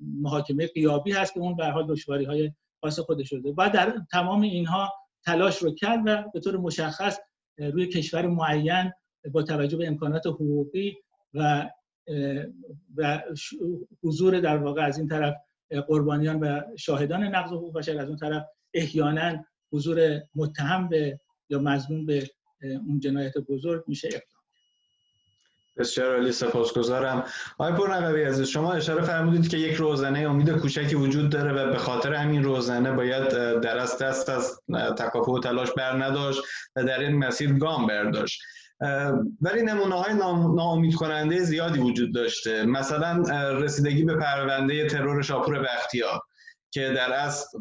[0.00, 4.40] محاکمه قیابی هست که اون به حال دشواری های خاص خودش شده و در تمام
[4.40, 4.92] اینها
[5.24, 7.18] تلاش رو کرد و به طور مشخص
[7.58, 8.92] روی کشور معین
[9.32, 10.96] با توجه به امکانات حقوقی
[11.34, 11.70] و
[12.96, 13.22] و
[14.02, 15.34] حضور در واقع از این طرف
[15.88, 22.06] قربانیان و شاهدان نقض حقوق بشر از اون طرف احیانا حضور متهم به یا مضمون
[22.06, 22.30] به
[22.62, 24.36] اون جنایت بزرگ میشه اقدام
[25.78, 27.24] بسیار عالی سپاسگزارم.
[27.58, 31.78] آقای پرنقوی عزیز شما اشاره فرمودید که یک روزنه امید کوچکی وجود داره و به
[31.78, 33.28] خاطر همین روزنه باید
[33.60, 34.60] در از دست از
[34.98, 36.42] تکافه و تلاش بر نداشت
[36.76, 38.40] و در این مسیر گام برداشت.
[39.40, 40.14] ولی نمونه های
[40.54, 42.66] ناامید کننده زیادی وجود داشته.
[42.66, 43.22] مثلا
[43.52, 46.20] رسیدگی به پرونده ترور شاپور بختیار
[46.70, 47.58] که در اصل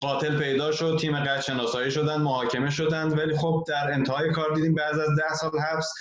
[0.00, 4.74] قاتل پیدا شد تیم قتل شناسایی شدن محاکمه شدند ولی خب در انتهای کار دیدیم
[4.74, 5.92] بعد از ده سال حبس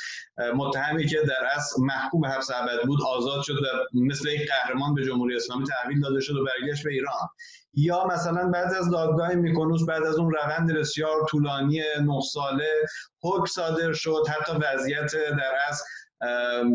[0.55, 4.93] متهمی که در اصل محکوم به حبس ابد بود آزاد شد و مثل یک قهرمان
[4.93, 7.27] به جمهوری اسلامی تحویل داده شد و برگشت به ایران.
[7.73, 12.69] یا مثلا بعد از دادگاه میکنوس بعد از اون روند بسیار طولانی نه ساله
[13.23, 15.83] حکم صادر شد حتی وضعیت در اصل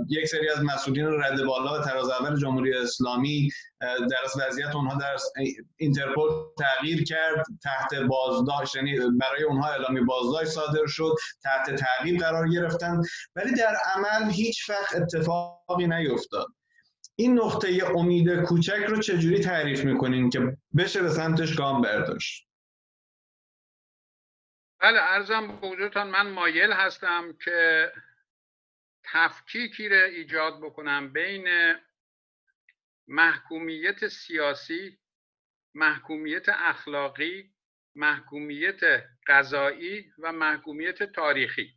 [0.08, 5.16] یک سری از مسئولین رد بالا و تراز اول جمهوری اسلامی در وضعیت اونها در
[5.76, 12.48] اینترپول تغییر کرد تحت بازداشت یعنی برای اونها اعلامی بازداشت صادر شد تحت تعقیب قرار
[12.48, 13.02] گرفتن.
[13.36, 16.46] ولی در عمل هیچ وقت اتفاقی نیفتاد.
[17.16, 22.46] این نقطه امید کوچک رو چجوری تعریف می‌کنین که بشه به سمتش گام برداشت؟
[24.80, 27.88] بله ارزم به وجودتان من مایل هستم که
[29.12, 31.74] تفکیکی را ایجاد بکنم بین
[33.08, 34.98] محکومیت سیاسی
[35.74, 37.54] محکومیت اخلاقی
[37.94, 38.80] محکومیت
[39.26, 41.74] قضایی و محکومیت تاریخی.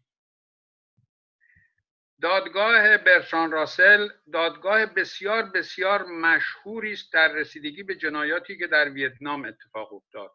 [2.21, 9.45] دادگاه برشان راسل دادگاه بسیار بسیار مشهوری است در رسیدگی به جنایاتی که در ویتنام
[9.45, 10.31] اتفاق افتاد.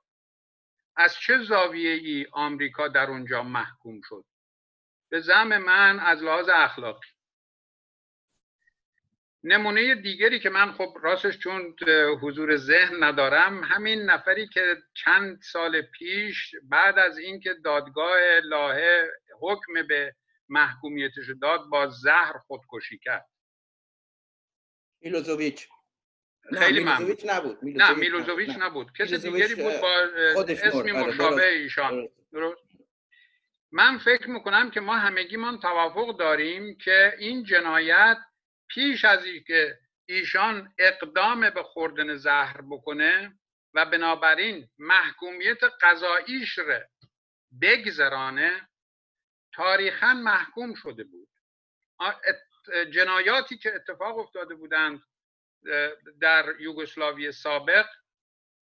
[0.96, 4.24] از چه زاویه ای آمریکا در اونجا محکوم شد؟
[5.08, 7.06] به زم من از لحاظ اخلاقی.
[9.44, 11.76] نمونه دیگری که من خب راستش چون
[12.22, 19.86] حضور ذهن ندارم همین نفری که چند سال پیش بعد از اینکه دادگاه لاهه حکم
[19.88, 20.14] به
[20.48, 23.28] محکومیتش داد با زهر خودکشی کرد.
[25.00, 25.68] میلوزوویچ.
[26.58, 28.92] خیلی میلوزوویچ نبود نه میلوزوویچ نبود.
[28.92, 32.08] کسی دیگری بود با اسمی آره، مشابه ایشان.
[32.32, 32.67] درست؟
[33.72, 38.18] من فکر می‌کنم که ما همگیمان توافق داریم که این جنایت
[38.68, 43.38] پیش از اینکه ایشان اقدام به خوردن زهر بکنه
[43.74, 46.80] و بنابراین محکومیت قضاییش رو
[47.62, 48.68] بگذرانه
[49.54, 51.28] تاریخا محکوم شده بود.
[52.90, 55.02] جنایاتی که اتفاق افتاده بودند
[56.20, 57.86] در یوگسلاوی سابق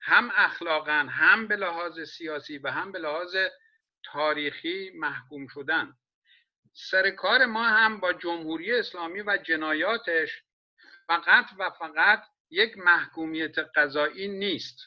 [0.03, 3.37] هم اخلاقا هم به لحاظ سیاسی و هم به لحاظ
[4.13, 5.95] تاریخی محکوم شدن.
[6.73, 10.43] سر کار ما هم با جمهوری اسلامی و جنایاتش
[11.07, 14.79] فقط و فقط یک محکومیت قضایی نیست.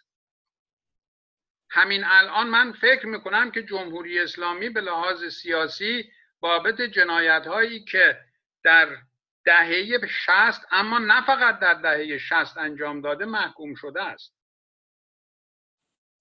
[1.69, 8.19] همین الان من فکر می‌کنم که جمهوری اسلامی به لحاظ سیاسی بابت جنایت هایی که
[8.63, 8.97] در
[9.45, 14.35] دهه شست اما نه فقط در دهه شست انجام داده محکوم شده است.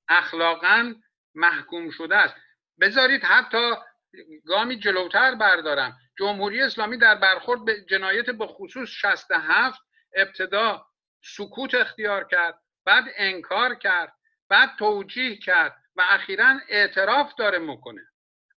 [0.08, 0.94] اخلاقا
[1.34, 2.34] محکوم شده است.
[2.80, 3.74] بذارید حتی
[4.46, 5.96] گامی جلوتر بردارم.
[6.18, 9.80] جمهوری اسلامی در برخورد به جنایت به خصوص 67
[10.14, 10.86] ابتدا
[11.22, 14.12] سکوت اختیار کرد بعد انکار کرد
[14.48, 18.02] بعد توجیه کرد و اخیرا اعتراف داره می‌کنه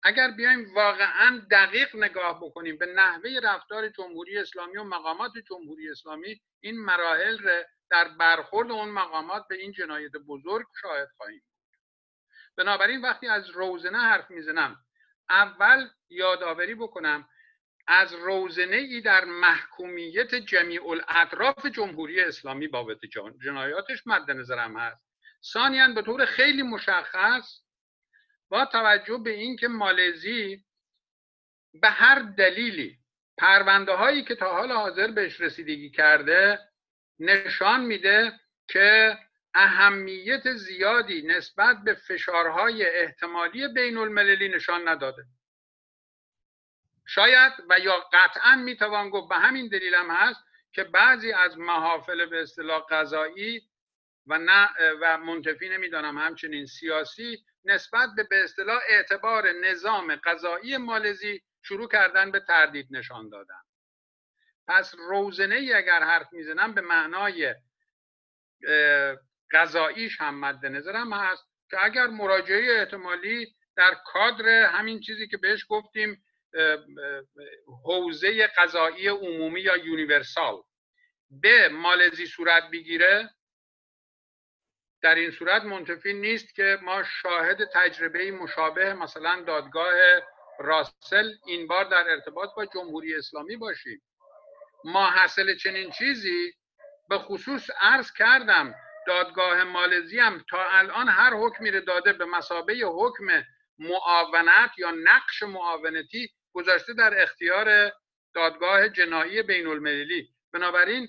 [0.04, 6.42] اگر بیایم واقعا دقیق نگاه بکنیم به نحوه رفتار جمهوری اسلامی و مقامات جمهوری اسلامی
[6.60, 11.44] این مراحل در برخورد اون مقامات به این جنایت بزرگ شاهد خواهیم
[12.62, 14.86] بنابراین وقتی از روزنه حرف می‌زنم
[15.30, 17.30] اول یادآوری بکنم
[17.88, 22.98] از روزنه ای در محکومیت جمیع الاطراف جمهوری اسلامی بابت
[23.44, 25.02] جنایاتش مد نظرم هست.
[25.54, 27.62] ثانیا به طور خیلی مشخص
[28.50, 30.66] با توجه به اینکه مالزی
[31.74, 32.98] به هر دلیلی
[33.38, 36.60] پرونده هایی که تا حال حاضر بهش رسیدگی کرده
[37.20, 39.18] نشان میده که
[39.54, 45.24] اهمیت زیادی نسبت به فشارهای احتمالی بین المللی نشان نداده.
[47.08, 50.40] شاید و یا قطعا می‌توان گفت به همین دلیل هم هست
[50.72, 53.62] که بعضی از محافل به اصطلاح قضایی
[54.28, 54.70] و نه
[55.02, 62.32] و منتفی نمی‌دانم همچنین سیاسی نسبت به به اصطلاح اعتبار نظام قضایی مالزی شروع کردن
[62.32, 63.62] به تردید نشان دادن.
[64.68, 67.56] پس روزنه ای اگر حرف می‌زنم به معنای
[69.54, 75.66] قضاییش هم مد نظرم هست که اگر مراجعه احتمالی در کادر همین چیزی که بهش
[75.70, 76.24] گفتیم
[77.86, 80.62] حوزه قضایی عمومی یا یونیورسال
[81.30, 83.30] به مالزی صورت بگیره
[85.02, 89.94] در این صورت منتفی نیست که ما شاهد تجربه مشابه مثلا دادگاه
[90.60, 94.02] راسل این بار در ارتباط با جمهوری اسلامی باشیم.
[94.84, 96.54] ما حاصل چنین چیزی
[97.10, 98.76] به خصوص عرض کردم
[99.08, 103.44] دادگاه مالزی هم تا الان هر حکمی رو داده به مسابه حکم
[103.80, 107.92] معاونت یا نقش معاونتی گذاشته در اختیار
[108.34, 111.08] دادگاه جنایی بین المللی بنابراین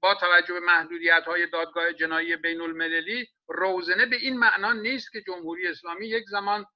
[0.00, 5.20] با توجه به محدودیت های دادگاه جنایی بین المللی روزنه به این معنا نیست که
[5.20, 6.66] جمهوری اسلامی یک زمان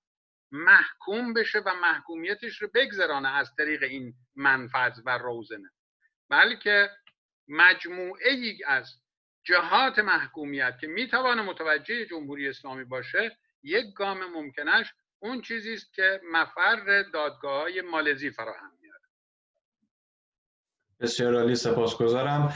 [0.53, 5.71] محکوم بشه و محکومیتش رو بگذرانه از طریق این منفذ و روزنه
[6.31, 6.91] بلکه
[7.49, 9.02] مجموعه ای از
[9.45, 16.21] جهات محکومیت که می‌توانه متوجه جمهوری اسلامی باشه یک گام ممکنش اون چیزی است که
[16.33, 18.73] مفر دادگاه های مالزی فراهم
[21.03, 22.55] بسیار عالی سپاسگزارم.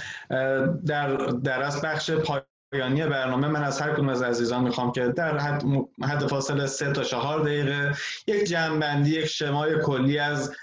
[0.87, 5.39] در در از بخش پایانی برنامه من از هر کدوم از عزیزان می‌خوام که در
[5.39, 5.63] حد,
[6.03, 7.95] حد فاصله سه تا چهار دقیقه
[8.27, 10.57] یک جمعبندی یک شمای کلی از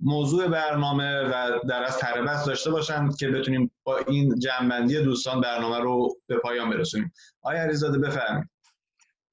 [0.00, 5.78] موضوع برنامه و در از تربست داشته باشند که بتونیم با این جمعبندی دوستان برنامه
[5.78, 7.12] رو به پایان برسونیم.
[7.42, 8.48] آیا علیزاده بفرمایید.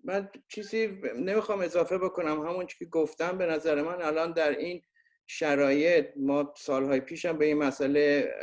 [0.03, 2.47] من چیزی نمی‌خوام اضافه بکنم.
[2.47, 4.81] همون که گفتم به نظر من الان در این
[5.27, 8.33] شرایط ما سالهای پیشم به این مسئله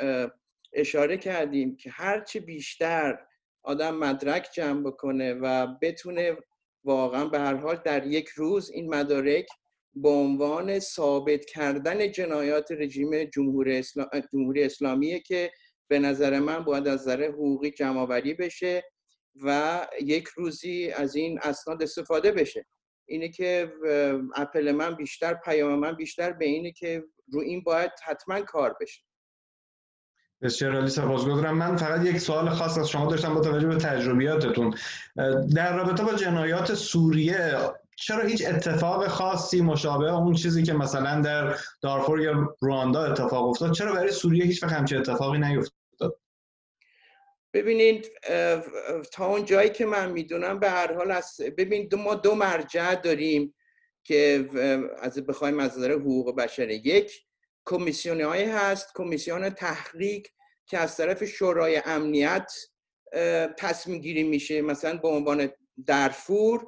[0.72, 3.18] اشاره کردیم که هرچی بیشتر
[3.62, 6.36] آدم مدرک جمع بکنه و بتونه
[6.84, 9.46] واقعا به هر حال در یک روز این مدارک
[9.96, 15.52] به عنوان ثابت کردن جنایات رژیم جمهوری, اسلام، جمهوری اسلامیه که
[15.88, 18.84] به نظر من باید از نظر حقوقی جمعآوری بشه
[19.44, 22.66] و یک روزی از این اسناد استفاده بشه.
[23.08, 23.72] اینه که
[24.34, 29.02] اپل من بیشتر پیام من بیشتر به اینه که رو این باید حتما کار بشه.
[30.42, 31.58] بسیار عالی سپاسگزارم.
[31.58, 34.74] من فقط یک سوال خاص از شما داشتم با توجه به تجربیاتتون.
[35.54, 37.56] در رابطه با جنایات سوریه
[37.96, 43.72] چرا هیچ اتفاق خاصی مشابه اون چیزی که مثلا در دارفور یا رواندا اتفاق افتاد؟
[43.72, 46.20] چرا برای سوریه هیچ وقت همچین اتفاقی نیفتاد؟
[47.54, 48.10] ببینید
[49.12, 53.54] تا اون جایی که من می‌دونم به هر حال از ببینید ما دو مرجع داریم
[54.04, 54.48] که
[54.98, 57.24] از بخوایم از نظر حقوق بشری یک
[57.64, 60.26] کمیسیون هست کمیسیون تحقیق
[60.66, 62.52] که از طرف شورای امنیت
[63.58, 65.48] تصمیم گیری میشه مثلا به عنوان
[65.86, 66.66] درفور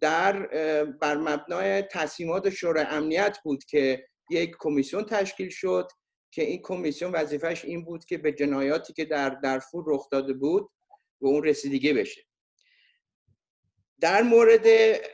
[0.00, 0.46] در
[0.84, 5.88] بر مبنای تصمیمات شورای امنیت بود که یک کمیسیون تشکیل شد
[6.30, 10.70] که این کمیسیون وظیفش این بود که به جنایاتی که در درفور رخ داده بود
[11.20, 12.22] و اون رسیدگی بشه.
[14.00, 14.66] در مورد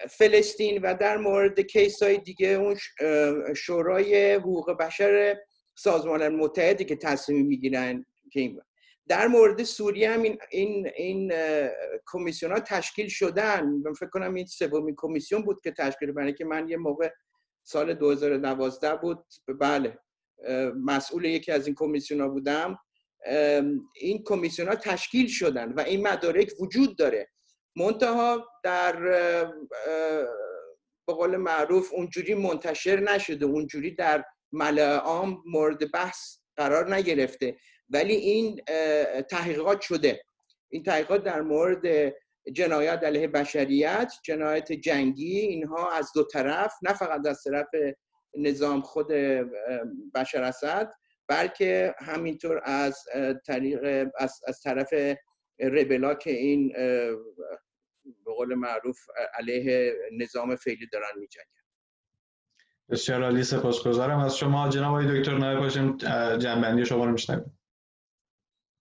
[0.07, 2.77] فلسطین و در مورد کیس های دیگه اون
[3.57, 5.37] شورای حقوق بشر
[5.77, 8.61] سازمان متحدی که تصمیم می‌گیرن که این
[9.09, 11.33] در مورد سوریه هم این این, این
[12.07, 13.65] کمیسیون ها تشکیل شدن.
[13.65, 17.11] من فکر کنم این سومین کمیسیون بود که تشکیل برای که من یه موقع
[17.63, 19.25] سال 2012 بود.
[19.61, 19.99] بله
[20.85, 22.79] مسئول یکی از این کمیسیون ها بودم
[23.95, 27.29] این کمیسیون ها تشکیل شدن و این مدارک وجود داره.
[27.77, 28.97] منتها در
[31.07, 33.47] به قول معروف اونجوری منتشر نشده.
[33.47, 37.57] اونجوری در ملعه عام مورد بحث قرار نگرفته.
[37.91, 38.61] ولی این
[39.31, 40.25] تحقیقات شده.
[40.69, 42.15] این تحقیقات در مورد
[42.53, 47.69] جنایت علیه بشریت جنایت جنگی اینها از دو طرف نه فقط از طرف
[48.39, 49.09] نظام خود
[50.15, 50.93] بشر اسد
[51.29, 52.99] بلکه همینطور از
[53.47, 54.95] طریق از, از طرف
[55.61, 56.69] ربلا که این
[58.25, 58.99] به قول معروف
[59.35, 61.49] علیه نظام فعلی دارن میجنگن.
[62.91, 64.19] بسیار عالی سپاسگزارم.
[64.19, 65.97] از شما جناب آقای دکتر نایب باشیم.
[66.39, 67.59] جنبندی شما رو میشنویم.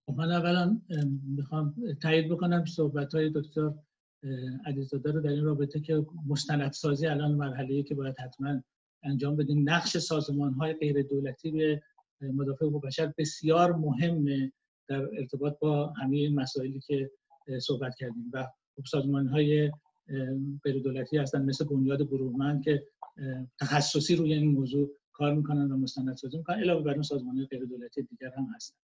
[0.07, 0.81] من اولا
[1.27, 3.73] می‌خوام تایید بکنم صحبت های دکتر
[4.65, 8.61] علیزاده رو در این رابطه که مستندسازی الان مرحله که باید حتما
[9.03, 9.69] انجام بدیم.
[9.69, 11.81] نقش سازمان های غیر دولتی به
[12.21, 14.51] مدافع حقوق بشر بسیار مهمه
[14.87, 17.11] در ارتباط با همه این مسائلی که
[17.61, 18.31] صحبت کردیم.
[18.33, 19.71] و خب سازمان های
[20.63, 22.83] غیر دولتی هستن مثل بنیاد برومند که
[23.59, 26.59] تخصصی روی این موضوع کار می‌کنن و مستندسازی می‌کنن.
[26.59, 28.77] علاوه بر اون سازمان غیر دولتی دیگر هم هستن.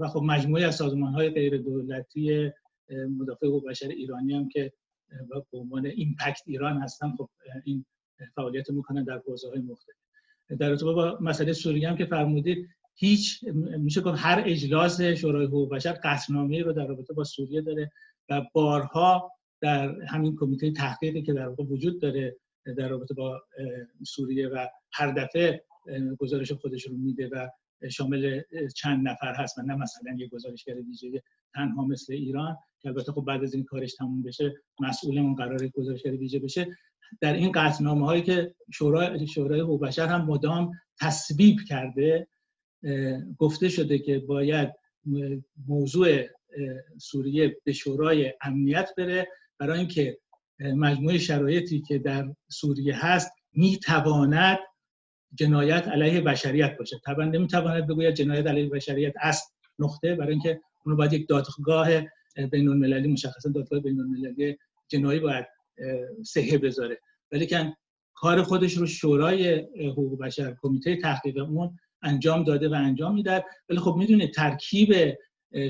[0.00, 2.50] و خب مجموعه از سازمان های غیر دولتی
[3.18, 4.72] مدافع حقوق بشر ایرانی هم که
[5.52, 7.30] به عنوان ایمپکت ایران هستن خب
[7.64, 7.84] این
[8.34, 9.96] فعالیت می‌کنن در حوزه های مختلف.
[10.58, 13.44] در ارتباط با مسئله سوریه هم که فرمودید هیچ
[13.78, 17.92] میشه گفت هر اجلاس شورای حقوق بشر قطعنامه رو در رابطه با سوریه داره
[18.30, 22.36] و بارها در همین کمیته تحقیقی که در واقع وجود داره
[22.76, 23.42] در رابطه با
[24.06, 25.64] سوریه و هر دفعه
[26.18, 27.48] گزارش خودش رو میده و
[27.88, 28.42] شامل
[28.76, 31.22] چند نفر هست و نه مثلا یه گزارشگر ویژه
[31.54, 36.16] تنها مثل ایران که البته خب بعد از این کارش تموم بشه مسئولمون قرار گزارشگر
[36.16, 36.66] ویژه بشه.
[37.20, 42.28] در این قطعنامه هایی که شورای شورای حقوق بشر هم مدام تصویب کرده
[43.38, 44.72] گفته شده که باید
[45.68, 46.22] موضوع
[46.98, 49.28] سوریه به شورای امنیت بره
[49.58, 50.18] برای اینکه
[50.60, 54.58] مجموعه شرایطی که در سوریه هست می‌تواند
[55.34, 56.96] جنایت علیه بشریت باشه.
[57.04, 61.88] طبعا نمی‌تواند بگوید جنایت علیه بشریت است نقطه برای اینکه اونو باید یک دادگاه
[62.50, 64.58] بین المللی مشخصا دادگاه بین المللی
[64.88, 65.46] جنایی باید
[66.24, 67.00] سهه بذاره.
[67.32, 67.76] ولی که
[68.14, 73.78] کار خودش رو شورای حقوق بشر کمیته تحقیق اون انجام داده و انجام می‌داد ولی
[73.78, 75.18] خب می‌دونید ترکیب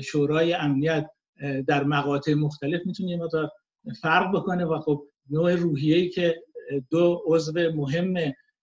[0.03, 1.09] شورای امنیت
[1.67, 3.19] در مقاطع مختلف می‌تونه یه
[4.01, 6.43] فرق بکنه و خب نوع روحیه‌ای که
[6.89, 8.13] دو عضو مهم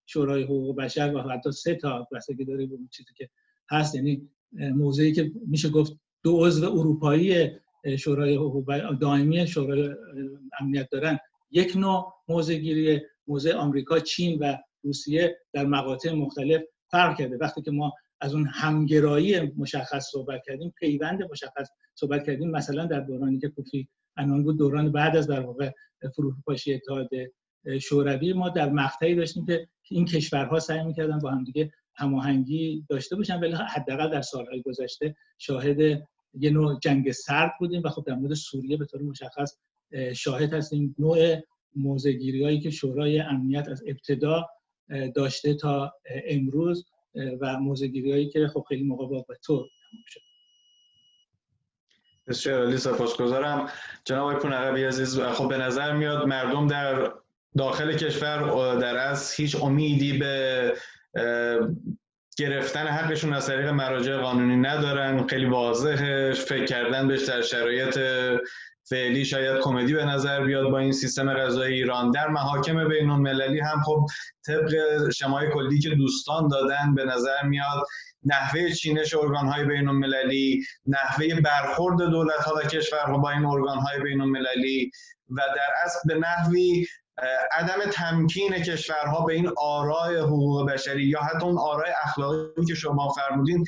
[0.05, 3.29] شورای حقوق بشر و حتی سه تا که داره به چیزی که
[3.69, 5.93] هست یعنی موضعی که میشه گفت
[6.23, 7.49] دو عضو اروپایی
[7.99, 9.95] شورای حقوق دائمی شورای
[10.59, 11.19] امنیت دارن.
[11.51, 17.37] یک نوع موضع گیری موضع آمریکا چین و روسیه در مقاطع مختلف فرق کرده.
[17.37, 22.99] وقتی که ما از اون همگرایی مشخص صحبت کردیم پیوند مشخص صحبت کردیم مثلا در
[22.99, 23.87] دورانی که کوفی
[24.17, 25.71] انان بود دوران بعد از در واقع
[26.15, 27.09] فروپاشی اتحاد
[27.81, 33.39] شوروی ما در مقطعی داشتیم که این کشورها سعی می‌کردن با همدیگه هماهنگی داشته باشن.
[33.39, 38.33] ولی حداقل در سالهای گذشته شاهد یه نوع جنگ سرد بودیم و خب در مورد
[38.33, 39.57] سوریه به طور مشخص
[40.15, 40.95] شاهد هستیم.
[40.99, 41.35] نوع
[41.75, 44.45] موزگیری هایی که شورای امنیت از ابتدا
[45.15, 45.93] داشته تا
[46.27, 46.85] امروز
[47.41, 49.67] و موزگیری هایی که خب خیلی موقع با تو
[50.07, 50.19] شد.
[52.27, 53.69] بسیار عالی سپاسگزارم.
[54.05, 57.11] جناب آقای عزیز خب به نظر میاد مردم در
[57.57, 60.73] داخل کشور در از هیچ امیدی به
[62.37, 65.27] گرفتن حقشون از طریق مراجع قانونی ندارن.
[65.27, 66.33] خیلی واضحه.
[66.33, 67.99] فکر کردن بهش در شرایط
[68.89, 72.11] فعلی شاید کمدی به نظر بیاد با این سیستم قضایی ایران.
[72.11, 74.05] در محاکم بین المللی هم خب
[74.45, 77.83] طبق شمای کلی که دوستان دادن به نظر میاد
[78.25, 83.77] نحوه چینش ارگان های بین المللی نحوه برخورد دولت ها و کشورها با این ارگان
[83.77, 84.91] های بین المللی
[85.29, 86.85] و در اصل به نحوی
[87.51, 93.09] عدم تمکین کشورها به این آرای حقوق بشری یا حتی اون آرای اخلاقی که شما
[93.09, 93.65] فرمودین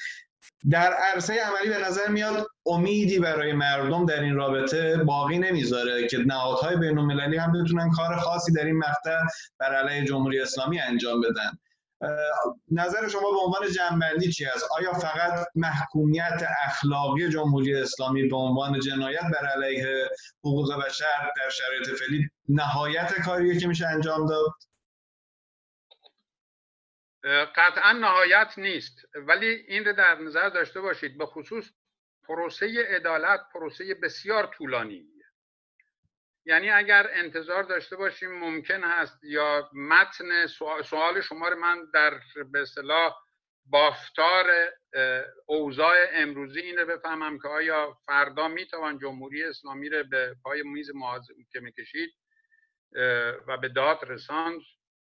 [0.72, 6.18] در عرصه عملی به نظر میاد امیدی برای مردم در این رابطه باقی نمی‌ذاره که
[6.18, 9.20] نهادهای بین المللی هم بتونن کار خاصی در این مقطع
[9.60, 11.52] بر علیه جمهوری اسلامی انجام بدن.
[12.72, 18.80] نظر شما به عنوان جنبندی چی است؟ آیا فقط محکومیت اخلاقی جمهوری اسلامی به عنوان
[18.80, 24.54] جنایت بر علیه حقوق بشر در شرایط فعلی نهایت کاریه که میشه انجام داد؟
[27.56, 28.96] قطعا نهایت نیست.
[29.16, 31.18] ولی این رو در نظر داشته باشید.
[31.18, 31.72] به خصوص
[32.28, 35.15] پروسه عدالت پروسه بسیار طولانی.
[36.46, 40.48] یعنی اگر انتظار داشته باشیم ممکن هست یا متن
[40.84, 42.20] سوال شما رو من در
[42.52, 43.16] به اصطلاح
[43.66, 44.46] بافتار
[45.46, 50.92] اوضاع امروزی این رو بفهمم که آیا فردا می‌توان جمهوری اسلامی رو به پای میز
[51.52, 52.10] که می‌کشید
[53.48, 54.62] و به داد رساند؟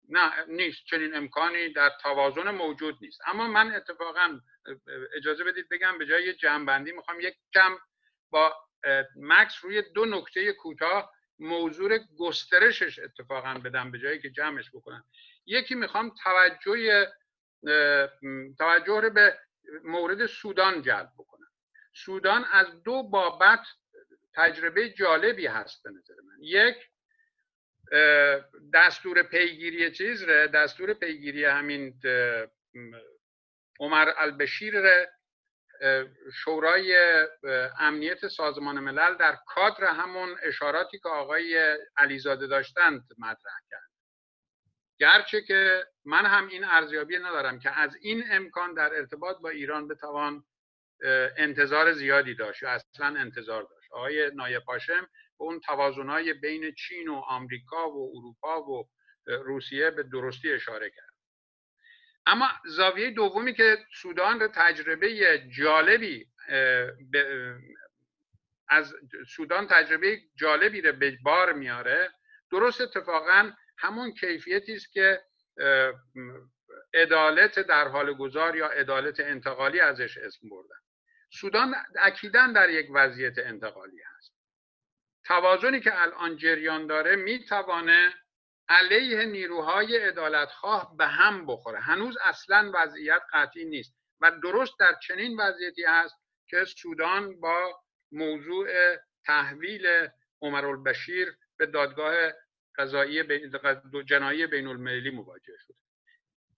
[0.09, 0.85] نه نیست.
[0.85, 3.21] چنین امکانی در توازن موجود نیست.
[3.25, 4.39] اما من اتفاقا
[5.15, 7.77] اجازه بدید بگم به جای جمعبندی می‌خوام یک کم
[8.29, 8.53] با
[9.15, 15.05] مکس روی دو نکته کوتاه موضوع گسترشش اتفاقا بدم به جایی که جمعش بکنم
[15.45, 17.07] یکی می‌خوام توجه
[18.57, 19.39] توجه رو به
[19.83, 21.47] مورد سودان جلب بکنم.
[21.93, 23.59] سودان از دو بابت
[24.35, 26.37] تجربه جالبی هست به نظر من.
[26.41, 26.75] یک
[28.73, 32.01] دستور پیگیری چیز ره دستور پیگیری همین
[33.79, 34.73] عمر البشیر
[36.33, 36.97] شورای
[37.79, 43.89] امنیت سازمان ملل در کادر همون اشاراتی که آقای علیزاده داشتند مطرح کرد.
[44.99, 49.87] گرچه که من هم این ارزیابی ندارم که از این امکان در ارتباط با ایران
[49.87, 50.43] بتوان
[51.37, 53.91] انتظار زیادی داشت یا اصلا انتظار داشت.
[53.91, 55.01] آقای نایب پاشم
[55.39, 58.89] به اون توازنهای بین چین و آمریکا و اروپا و
[59.27, 61.12] روسیه به درستی اشاره کرد.
[62.25, 66.27] اما زاویه دومی که سودان رو تجربه جالبی
[68.67, 68.95] از
[69.27, 72.11] سودان تجربه جالبی رو به بار میاره.
[72.51, 75.21] درست اتفاقا همون کیفیتی است که
[76.93, 80.75] عدالت در حال گذار یا عدالت انتقالی ازش اسم بردن.
[81.29, 84.33] سودان اکیدا در یک وضعیت انتقالی هست.
[85.23, 88.13] توازنی که الان جریان داره می‌توانه
[88.73, 91.79] علیه نیروهای عدالتخواه به هم بخوره.
[91.79, 96.15] هنوز اصلا وضعیت قطعی نیست و درست در چنین وضعیتی است
[96.47, 98.67] که سودان با موضوع
[99.25, 100.07] تحویل
[100.41, 102.15] عمر البشیر به دادگاه
[102.77, 103.23] قضایی
[104.05, 105.73] جنایی بین المللی مواجه شد.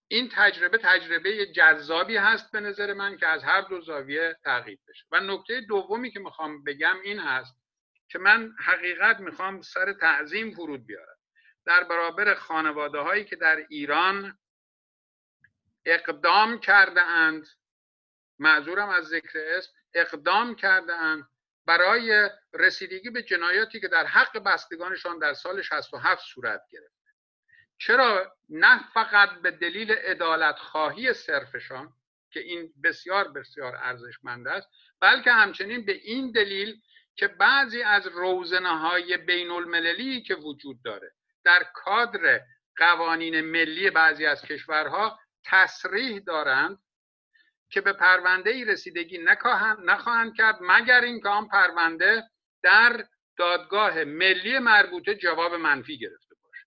[0.07, 5.05] این تجربه تجربه جذابی هست به نظر من که از هر دو زاویه تعقیب بشه.
[5.11, 7.55] و نکته دومی که می‌خوام بگم این هست
[8.09, 11.14] که من حقیقت می‌خوام سر تعظیم فرود بیارم.
[11.65, 14.37] در برابر خانواده هایی که در ایران
[15.85, 17.47] اقدام کرده اند
[18.39, 21.27] معذورم از ذکر اسم اقدام کرده اند
[21.65, 26.95] برای رسیدگی به جنایاتی که در حق بستگانشان در سال 67 صورت گرفت
[27.77, 31.93] چرا نه فقط به دلیل عدالت خواهی صرفشان
[32.31, 34.67] که این بسیار بسیار ارزشمند است
[34.99, 36.81] بلکه همچنین به این دلیل
[37.15, 41.11] که بعضی از روزنه های بین المللی که وجود داره
[41.45, 42.41] در کادر
[42.77, 46.79] قوانین ملی بعضی از کشورها تصریح دارند
[47.69, 49.17] که به پرونده ای رسیدگی
[49.85, 52.23] نخواهند کرد مگر اینکه آن پرونده
[52.63, 53.05] در
[53.37, 56.65] دادگاه ملی مربوطه جواب منفی گرفته باشه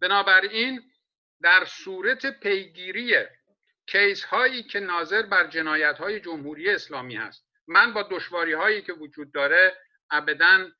[0.00, 0.80] بنابراین
[1.42, 3.14] در صورت پیگیری
[3.86, 8.92] کیس هایی که ناظر بر جنایت های جمهوری اسلامی هست من با دشواری هایی که
[8.92, 9.76] وجود داره
[10.10, 10.70] ابدا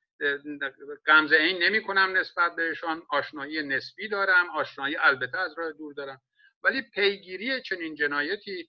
[1.06, 3.02] قمزه این نمی کنم نسبت بهشان.
[3.08, 4.50] آشنایی نسبی دارم.
[4.50, 6.20] آشنایی البته از راه دور دارم.
[6.64, 8.68] ولی پیگیری چنین جنایتی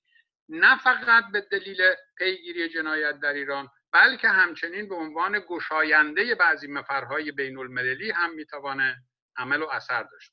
[0.49, 1.82] نه فقط به دلیل
[2.18, 8.95] پیگیری جنایت در ایران بلکه همچنین به عنوان گشاینده بعضی مفرهای بین المللی هم می‌توانه
[9.38, 10.33] عمل و اثر داشته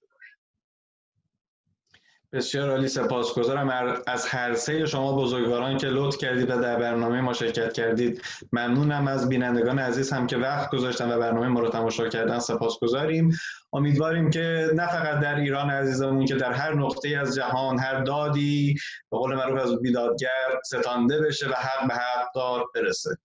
[2.33, 4.03] بسیار عالی سپاسگزارم.
[4.07, 8.23] از هر سه شما بزرگواران که لطف کردید و در برنامه ما شرکت کردید
[8.53, 9.09] ممنونم.
[9.09, 13.37] از بینندگان عزیز هم که وقت گذاشتن و برنامه ما رو تماشا کردن سپاسگزاریم.
[13.73, 18.75] امیدواریم که نه فقط در ایران عزیزمون که در هر نقطه از جهان هر دادی
[19.11, 23.17] به قول معروف از بیدادگر ستانده بشه و حق به حق داد برسه.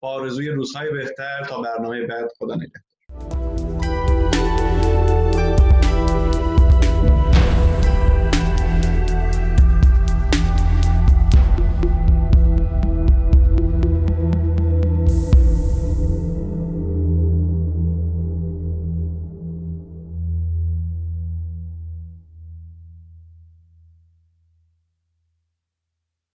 [0.00, 2.28] با آرزوی روزهای بهتر تا برنامه بعد.
[2.38, 2.93] خدا نگهدار.